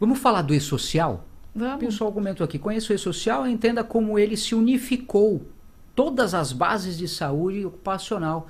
[0.00, 1.24] Vamos falar do e-social?
[1.54, 1.84] O Vamos.
[1.84, 5.46] pessoal comentou aqui, conheça o e-social e entenda como ele se unificou
[5.94, 8.48] todas as bases de saúde ocupacional.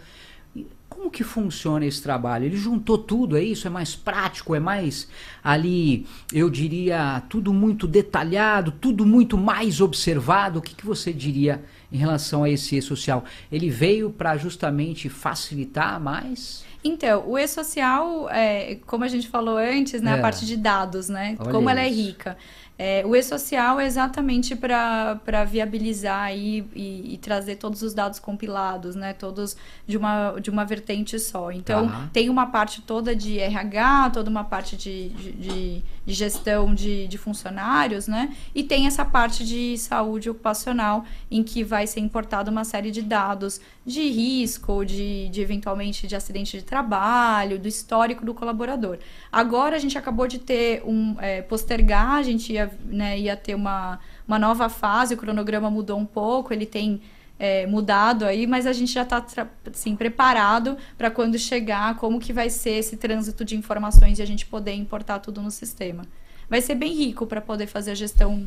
[0.91, 2.45] Como que funciona esse trabalho?
[2.45, 3.66] Ele juntou tudo, é isso?
[3.66, 5.09] É mais prático, é mais
[5.43, 10.59] ali, eu diria, tudo muito detalhado, tudo muito mais observado.
[10.59, 11.62] O que, que você diria
[11.93, 13.24] em relação a esse e-social?
[13.51, 16.64] Ele veio para justamente facilitar mais?
[16.82, 20.14] Então, o e-social, é, como a gente falou antes, né, É.
[20.14, 21.36] a parte de dados, né?
[21.38, 22.01] Olha como ela é isso.
[22.03, 22.36] rica.
[22.82, 28.96] É, o e-social é exatamente para viabilizar aí e, e trazer todos os dados compilados,
[28.96, 29.12] né?
[29.12, 29.54] Todos
[29.86, 31.52] de uma, de uma vertente só.
[31.52, 32.08] Então, Tá.
[32.10, 37.06] tem uma parte toda de RH, toda uma parte de, de, de- de gestão de,
[37.06, 38.34] de funcionários, né?
[38.54, 43.02] E tem essa parte de saúde ocupacional, em que vai ser importada uma série de
[43.02, 48.98] dados de risco, de, de eventualmente de acidente de trabalho, do histórico do colaborador.
[49.32, 53.54] Agora a gente acabou de ter um é, postergar, a gente ia, né, ia ter
[53.54, 57.00] uma, uma nova fase, o cronograma mudou um pouco, ele tem
[57.38, 59.24] é, mudado aí, mas a gente já está
[59.72, 64.26] assim, preparado para quando chegar, como que vai ser esse trânsito de informações e a
[64.26, 66.04] gente poder importar tudo no sistema.
[66.50, 68.46] Vai ser bem rico para poder fazer a gestão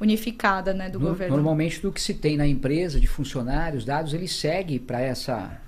[0.00, 1.36] unificada né, do No- governo.
[1.36, 5.60] Normalmente do que se tem na empresa de funcionários, dados, ele segue para essa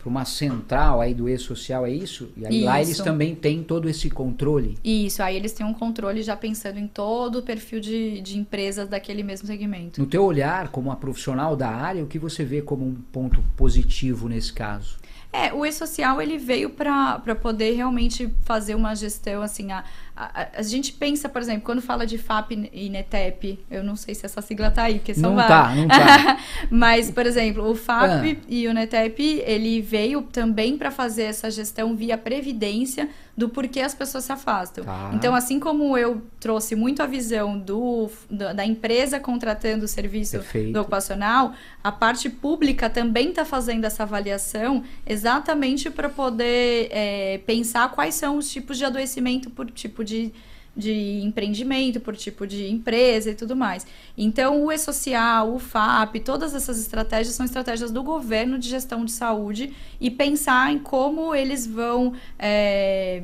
[0.00, 2.30] para uma central aí do e-social, é isso?
[2.34, 2.64] E aí isso.
[2.64, 4.78] lá eles também têm todo esse controle.
[4.82, 8.88] Isso, aí eles têm um controle já pensando em todo o perfil de, de empresas
[8.88, 10.00] daquele mesmo segmento.
[10.00, 13.44] No teu olhar, como uma profissional da área, o que você vê como um ponto
[13.58, 14.96] positivo nesse caso?
[15.32, 19.84] É, o e-social ele veio para poder realmente fazer uma gestão assim, a,
[20.20, 24.14] a, a, gente pensa, por exemplo, quando fala de FAP e NETEP, eu não sei
[24.14, 25.50] se essa sigla tá aí, porque são não várias.
[25.50, 26.38] Tá, não tá.
[26.70, 28.44] Mas, por exemplo, o FAP ah.
[28.46, 33.08] e o NETEP, ele veio também para fazer essa gestão via previdência
[33.40, 34.84] do porquê as pessoas se afastam.
[34.84, 35.10] Tá.
[35.14, 40.32] Então, assim como eu trouxe muito a visão do, do da empresa contratando o serviço
[40.32, 40.72] Perfeito.
[40.72, 47.90] do ocupacional, a parte pública também está fazendo essa avaliação exatamente para poder é, pensar
[47.92, 50.32] quais são os tipos de adoecimento por tipo de de,
[50.76, 53.86] de empreendimento, por tipo de empresa e tudo mais.
[54.18, 59.12] Então, o e-social, o FAP, todas essas estratégias são estratégias do governo de gestão de
[59.12, 62.12] saúde e pensar em como eles vão.
[62.38, 63.22] É,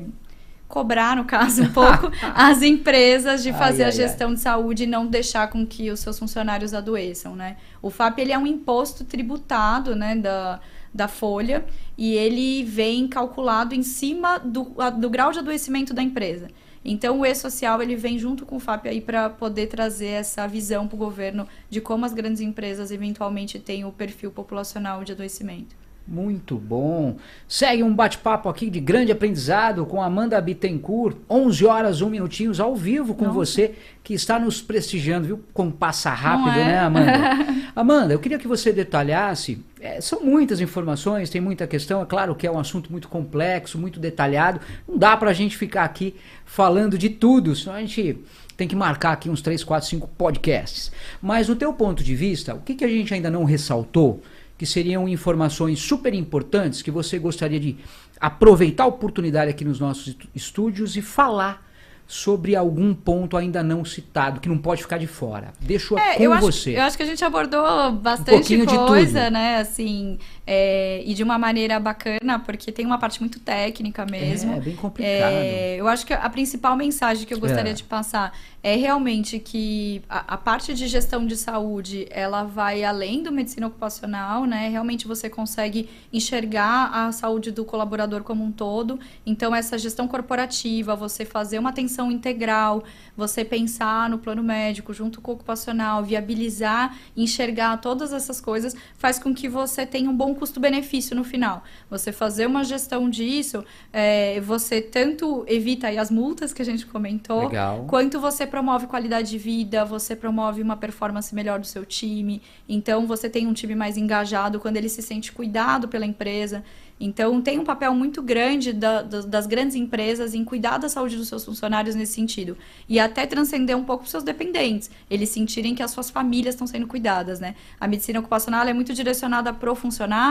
[0.67, 4.35] cobrar, no caso, um pouco as empresas de fazer ai, a gestão ai.
[4.35, 7.55] de saúde e não deixar com que os seus funcionários adoeçam, né?
[7.81, 10.59] O FAP, ele é um imposto tributado, né, da,
[10.93, 11.63] da folha
[11.97, 16.49] e ele vem calculado em cima do, do grau de adoecimento da empresa.
[16.89, 20.87] Então o e-social ele vem junto com o FAP aí para poder trazer essa visão
[20.87, 25.75] para o governo de como as grandes empresas eventualmente têm o perfil populacional de adoecimento.
[26.07, 27.17] Muito bom.
[27.45, 32.73] Segue um bate-papo aqui de grande aprendizado com Amanda Bittencourt, 11 horas, 1 minutinhos ao
[32.73, 33.35] vivo com Nossa.
[33.35, 35.43] você, que está nos prestigiando, viu?
[35.53, 36.63] Como passa rápido, é?
[36.63, 37.11] né, Amanda?
[37.75, 39.61] Amanda, eu queria que você detalhasse.
[39.79, 42.01] É, são muitas informações, tem muita questão.
[42.01, 44.59] É claro que é um assunto muito complexo, muito detalhado.
[44.87, 46.15] Não dá para a gente ficar aqui
[46.45, 48.19] falando de tudo, senão a gente
[48.55, 50.91] tem que marcar aqui uns 3, 4, 5 podcasts.
[51.21, 54.21] Mas, do teu ponto de vista, o que, que a gente ainda não ressaltou?
[54.57, 57.77] que seriam informações super importantes que você gostaria de
[58.19, 61.66] aproveitar a oportunidade aqui nos nossos estúdios e falar
[62.07, 65.53] sobre algum ponto ainda não citado, que não pode ficar de fora.
[65.59, 66.69] Deixo é, com eu você.
[66.69, 69.57] Acho, eu acho que a gente abordou bastante um coisa, né?
[69.57, 70.17] Assim,
[70.49, 74.53] é, e de uma maneira bacana, porque tem uma parte muito técnica mesmo.
[74.53, 75.33] É, bem complicado.
[75.33, 77.75] É, eu acho que a principal mensagem que eu gostaria é.
[77.75, 78.31] de passar
[78.63, 83.67] é realmente que a, a, parte de gestão de saúde, ela vai além do medicina
[83.67, 84.69] ocupacional, né?
[84.69, 88.99] Realmente você consegue enxergar a saúde do colaborador como um todo.
[89.25, 92.83] Então, essa gestão corporativa, você fazer uma atenção integral,
[93.15, 99.19] você pensar no plano médico junto com o ocupacional, viabilizar, enxergar todas essas coisas, faz
[99.19, 101.63] com que você tenha um bom custo-benefício no final.
[101.89, 107.47] Você fazer uma gestão disso, é, você tanto evita as multas que a gente comentou,
[107.47, 107.85] Legal.
[107.87, 112.41] quanto você promove qualidade de vida, você promove uma performance melhor do seu time.
[112.69, 116.63] Então, você tem um time mais engajado quando ele se sente cuidado pela empresa.
[116.99, 121.15] Então, tem um papel muito grande da, da, das grandes empresas em cuidar da saúde
[121.15, 122.57] dos seus funcionários nesse sentido.
[122.89, 124.89] E até transcender um pouco os seus dependentes.
[125.09, 127.55] Eles sentirem que as suas famílias estão sendo cuidadas, né?
[127.79, 130.26] A medicina ocupacional é muito direcionada para o funcionário,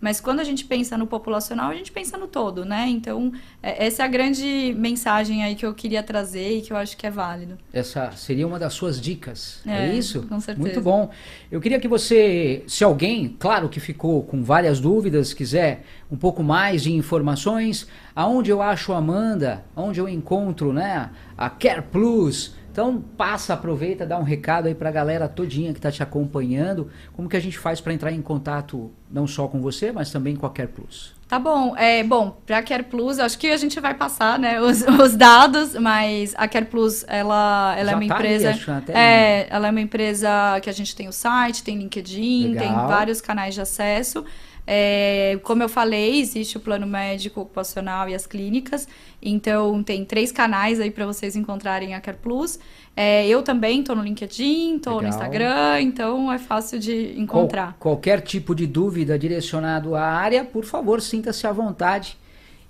[0.00, 2.86] mas quando a gente pensa no populacional, a gente pensa no todo, né?
[2.88, 3.32] Então,
[3.62, 6.96] é, essa é a grande mensagem aí que eu queria trazer e que eu acho
[6.96, 7.56] que é válido.
[7.72, 10.22] Essa seria uma das suas dicas, é, é isso?
[10.22, 10.66] Com certeza.
[10.66, 11.10] Muito bom.
[11.50, 16.42] Eu queria que você, se alguém, claro que ficou com várias dúvidas, quiser um pouco
[16.42, 22.54] mais de informações, aonde eu acho a Amanda, onde eu encontro né, a Care Plus.
[22.74, 26.90] Então passa, aproveita, dá um recado aí para a galera todinha que está te acompanhando,
[27.12, 30.34] como que a gente faz para entrar em contato não só com você, mas também
[30.34, 31.14] com a Care Plus.
[31.28, 34.60] Tá bom, é bom, para a Care Plus, acho que a gente vai passar, né,
[34.60, 39.46] os, os dados, mas a Care Plus, ela, ela é uma tá empresa, aí, é,
[39.48, 40.28] ela é uma empresa
[40.60, 42.64] que a gente tem o site, tem LinkedIn, Legal.
[42.64, 44.24] tem vários canais de acesso.
[44.66, 48.88] É, como eu falei, existe o plano médico ocupacional e as clínicas.
[49.20, 52.58] Então, tem três canais aí para vocês encontrarem a Care Plus.
[52.96, 57.76] É, eu também estou no LinkedIn, estou no Instagram, então é fácil de encontrar.
[57.78, 62.16] Qual, qualquer tipo de dúvida direcionado à área, por favor, sinta-se à vontade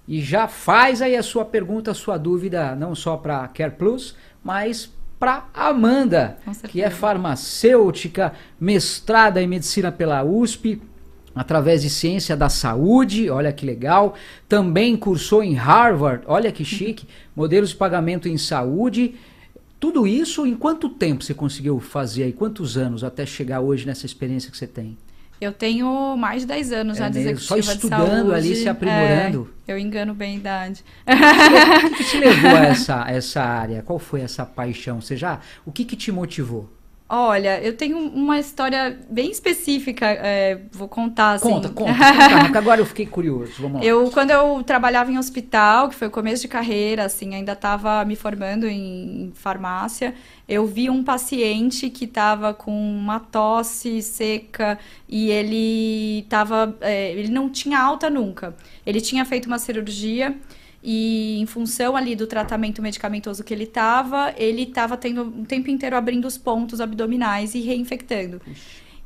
[0.07, 4.15] e já faz aí a sua pergunta, a sua dúvida, não só para Care Plus,
[4.43, 6.37] mas para Amanda,
[6.69, 10.83] que é farmacêutica, mestrada em medicina pela USP,
[11.35, 14.15] através de ciência da saúde, olha que legal.
[14.49, 19.15] Também cursou em Harvard, olha que chique, modelos de pagamento em saúde.
[19.81, 22.33] Tudo isso em quanto tempo você conseguiu fazer aí?
[22.33, 24.97] Quantos anos até chegar hoje nessa experiência que você tem?
[25.41, 29.51] Eu tenho mais de 10 anos é já de executiva Só estudando ali, se aprimorando.
[29.67, 30.85] É, eu engano bem a idade.
[31.07, 33.83] O que, que, te levou a essa, essa área?
[33.83, 35.01] Qual foi essa paixão?
[35.01, 36.71] Você já, o que, que te motivou?
[37.17, 41.49] Olha, eu tenho uma história bem específica, é, vou contar assim.
[41.49, 43.87] Conta, conta, conta, agora eu fiquei curioso, vamos lá.
[43.87, 48.05] Eu, quando eu trabalhava em hospital, que foi o começo de carreira, assim, ainda estava
[48.05, 50.13] me formando em farmácia,
[50.49, 54.77] eu vi um paciente que estava com uma tosse seca
[55.09, 58.57] e ele tava, é, ele não tinha alta nunca.
[58.85, 60.37] Ele tinha feito uma cirurgia
[60.87, 65.71] e em função ali do tratamento medicamentoso que ele estava, ele estava tendo o tempo
[65.71, 68.39] inteiro abrindo os pontos abdominais e reinfectando.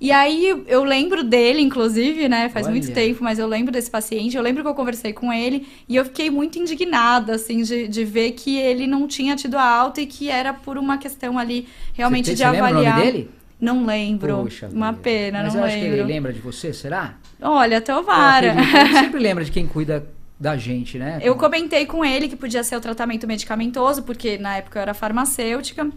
[0.01, 2.49] E aí eu lembro dele, inclusive, né?
[2.49, 2.75] Faz Olha.
[2.75, 4.37] muito tempo, mas eu lembro desse paciente.
[4.37, 8.05] Eu lembro que eu conversei com ele e eu fiquei muito indignada, assim, de, de
[8.05, 11.69] ver que ele não tinha tido a alta e que era por uma questão ali
[11.95, 12.75] realmente você, de você avaliar.
[12.75, 13.31] Lembra o nome dele?
[13.61, 14.37] Não lembro.
[14.37, 15.81] Poxa uma pena, mas não eu lembro.
[15.81, 17.17] acho que ele lembra de você, será?
[17.41, 18.55] Olha, tomara.
[18.55, 20.07] Ele sempre lembra de quem cuida
[20.39, 21.19] da gente, né?
[21.23, 24.95] Eu comentei com ele que podia ser o tratamento medicamentoso, porque na época eu era
[24.95, 25.91] farmacêutica.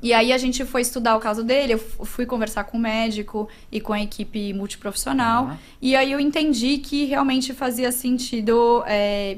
[0.00, 3.48] E aí a gente foi estudar o caso dele, eu fui conversar com o médico
[3.72, 5.46] e com a equipe multiprofissional.
[5.46, 5.56] Uhum.
[5.82, 9.36] E aí eu entendi que realmente fazia sentido é,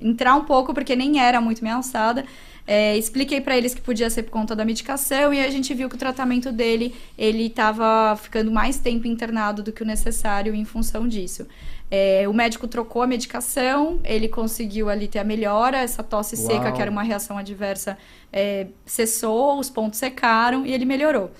[0.00, 2.24] entrar um pouco, porque nem era muito minha alçada.
[2.66, 5.88] É, expliquei para eles que podia ser por conta da medicação e a gente viu
[5.88, 10.64] que o tratamento dele ele estava ficando mais tempo internado do que o necessário em
[10.64, 11.46] função disso.
[11.90, 16.46] É, o médico trocou a medicação, ele conseguiu ali ter a melhora, essa tosse Uau.
[16.46, 17.96] seca, que era uma reação adversa,
[18.32, 21.30] é, cessou, os pontos secaram e ele melhorou.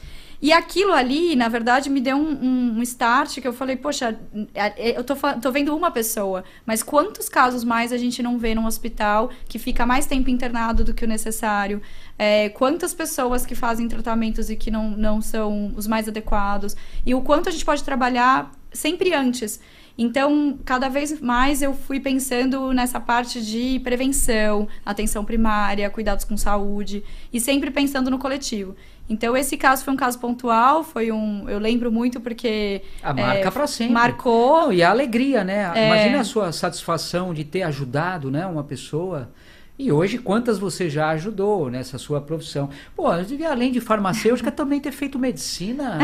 [0.40, 4.18] E aquilo ali, na verdade, me deu um, um, start que eu falei, poxa,
[4.54, 8.38] é, é, eu tô, tô vendo uma pessoa, mas quantos casos mais a gente não
[8.38, 11.80] vê num hospital que fica mais tempo internado do que o necessário?
[12.18, 16.76] É, quantas pessoas que fazem tratamentos e que não, não são os mais adequados?
[17.04, 19.58] E o quanto a gente pode trabalhar sempre antes.
[19.98, 26.36] Então, cada vez mais eu fui pensando nessa parte de prevenção, atenção primária, cuidados com
[26.36, 27.02] saúde
[27.32, 28.76] e sempre pensando no coletivo.
[29.08, 31.48] Então, esse caso foi um caso pontual, foi um.
[31.48, 32.82] Eu lembro muito porque.
[33.02, 33.94] A marca é, para sempre.
[33.94, 34.62] Marcou.
[34.62, 35.72] Não, e a alegria, né?
[35.74, 35.86] É...
[35.86, 39.30] Imagina a sua satisfação de ter ajudado né, uma pessoa.
[39.78, 42.70] E hoje, quantas você já ajudou nessa sua profissão?
[42.96, 45.98] Pô, eu devia, além de farmacêutica, também ter feito medicina.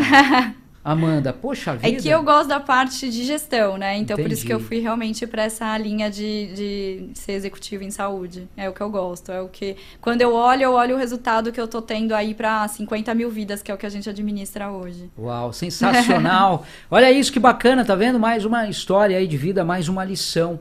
[0.85, 1.97] Amanda, poxa vida.
[1.97, 3.97] É que eu gosto da parte de gestão, né?
[3.97, 4.29] Então Entendi.
[4.29, 8.49] por isso que eu fui realmente para essa linha de, de ser executivo em saúde.
[8.57, 9.31] É o que eu gosto.
[9.31, 9.77] É o que.
[10.01, 13.31] Quando eu olho, eu olho o resultado que eu tô tendo aí para 50 mil
[13.31, 15.09] vidas, que é o que a gente administra hoje.
[15.17, 16.67] Uau, sensacional!
[16.91, 18.19] Olha isso que bacana, tá vendo?
[18.19, 20.59] Mais uma história aí de vida, mais uma lição.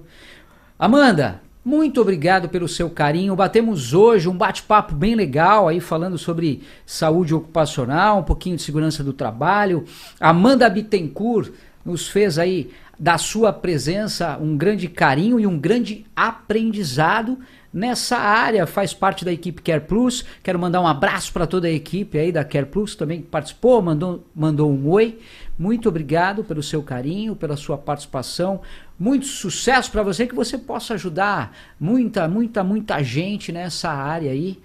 [0.78, 3.36] Amanda, muito obrigado pelo seu carinho.
[3.36, 9.04] Batemos hoje um bate-papo bem legal aí falando sobre saúde ocupacional, um pouquinho de segurança
[9.04, 9.86] do trabalho.
[10.20, 11.52] Amanda Bittencourt
[11.86, 17.38] nos fez aí da sua presença um grande carinho e um grande aprendizado
[17.74, 20.26] nessa área, faz parte da equipe Care Plus.
[20.44, 23.82] Quero mandar um abraço para toda a equipe aí da Care Plus também que participou,
[23.82, 25.20] mandou, mandou um oi.
[25.58, 28.62] Muito obrigado pelo seu carinho, pela sua participação.
[29.02, 34.60] Muito sucesso para você, que você possa ajudar muita, muita, muita gente nessa área aí.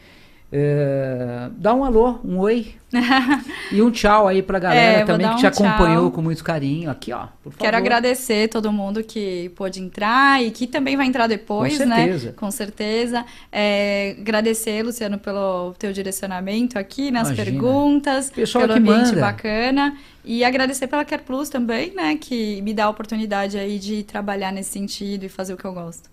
[0.52, 2.72] É, dá um alô, um oi
[3.72, 6.12] e um tchau aí pra galera é, também que um te acompanhou tchau.
[6.12, 6.88] com muito carinho.
[6.88, 7.26] Aqui, ó.
[7.58, 11.96] Quero agradecer todo mundo que pôde entrar e que também vai entrar depois, com né?
[11.96, 12.26] certeza.
[12.28, 12.34] né?
[12.36, 13.24] Com certeza.
[13.50, 17.44] É, agradecer, Luciano, pelo teu direcionamento aqui nas Imagina.
[17.44, 19.20] perguntas, Pessoal pelo ambiente manda.
[19.20, 19.96] bacana.
[20.24, 22.16] E agradecer pela Care Plus também, né?
[22.20, 25.72] Que me dá a oportunidade aí de trabalhar nesse sentido e fazer o que eu
[25.72, 26.08] gosto.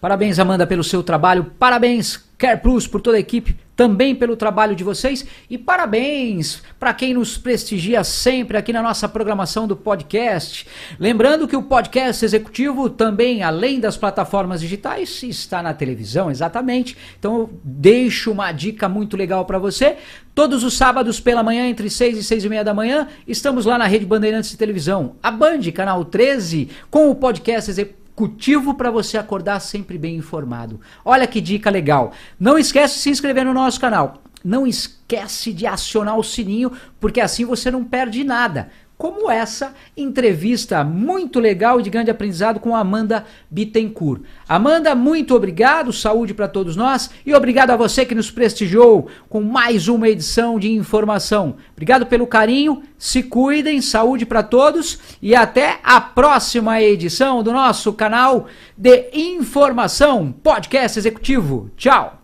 [0.00, 1.52] Parabéns, Amanda, pelo seu trabalho.
[1.58, 5.24] Parabéns, Care Plus, por toda a equipe, também pelo trabalho de vocês.
[5.48, 10.66] E parabéns para quem nos prestigia sempre aqui na nossa programação do podcast.
[10.98, 16.96] Lembrando que o podcast executivo também, além das plataformas digitais, está na televisão, exatamente.
[17.16, 19.98] Então eu deixo uma dica muito legal para você.
[20.34, 23.78] Todos os sábados pela manhã, entre 6 e 6 e meia da manhã, estamos lá
[23.78, 28.90] na Rede Bandeirantes de Televisão, a Band, canal 13, com o podcast executivo Cultivo para
[28.90, 30.80] você acordar sempre bem informado.
[31.04, 32.12] Olha que dica legal.
[32.38, 34.22] Não esquece de se inscrever no nosso canal.
[34.44, 40.84] Não esquece de acionar o sininho, porque assim você não perde nada como essa entrevista
[40.84, 44.22] muito legal e de grande aprendizado com Amanda Bittencourt.
[44.48, 49.42] Amanda, muito obrigado, saúde para todos nós e obrigado a você que nos prestigiou com
[49.42, 51.56] mais uma edição de informação.
[51.72, 57.92] Obrigado pelo carinho, se cuidem, saúde para todos e até a próxima edição do nosso
[57.92, 58.46] canal
[58.76, 61.70] de informação Podcast Executivo.
[61.76, 62.22] Tchau.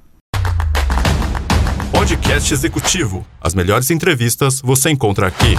[1.92, 3.26] Podcast Executivo.
[3.40, 5.56] As melhores entrevistas você encontra aqui.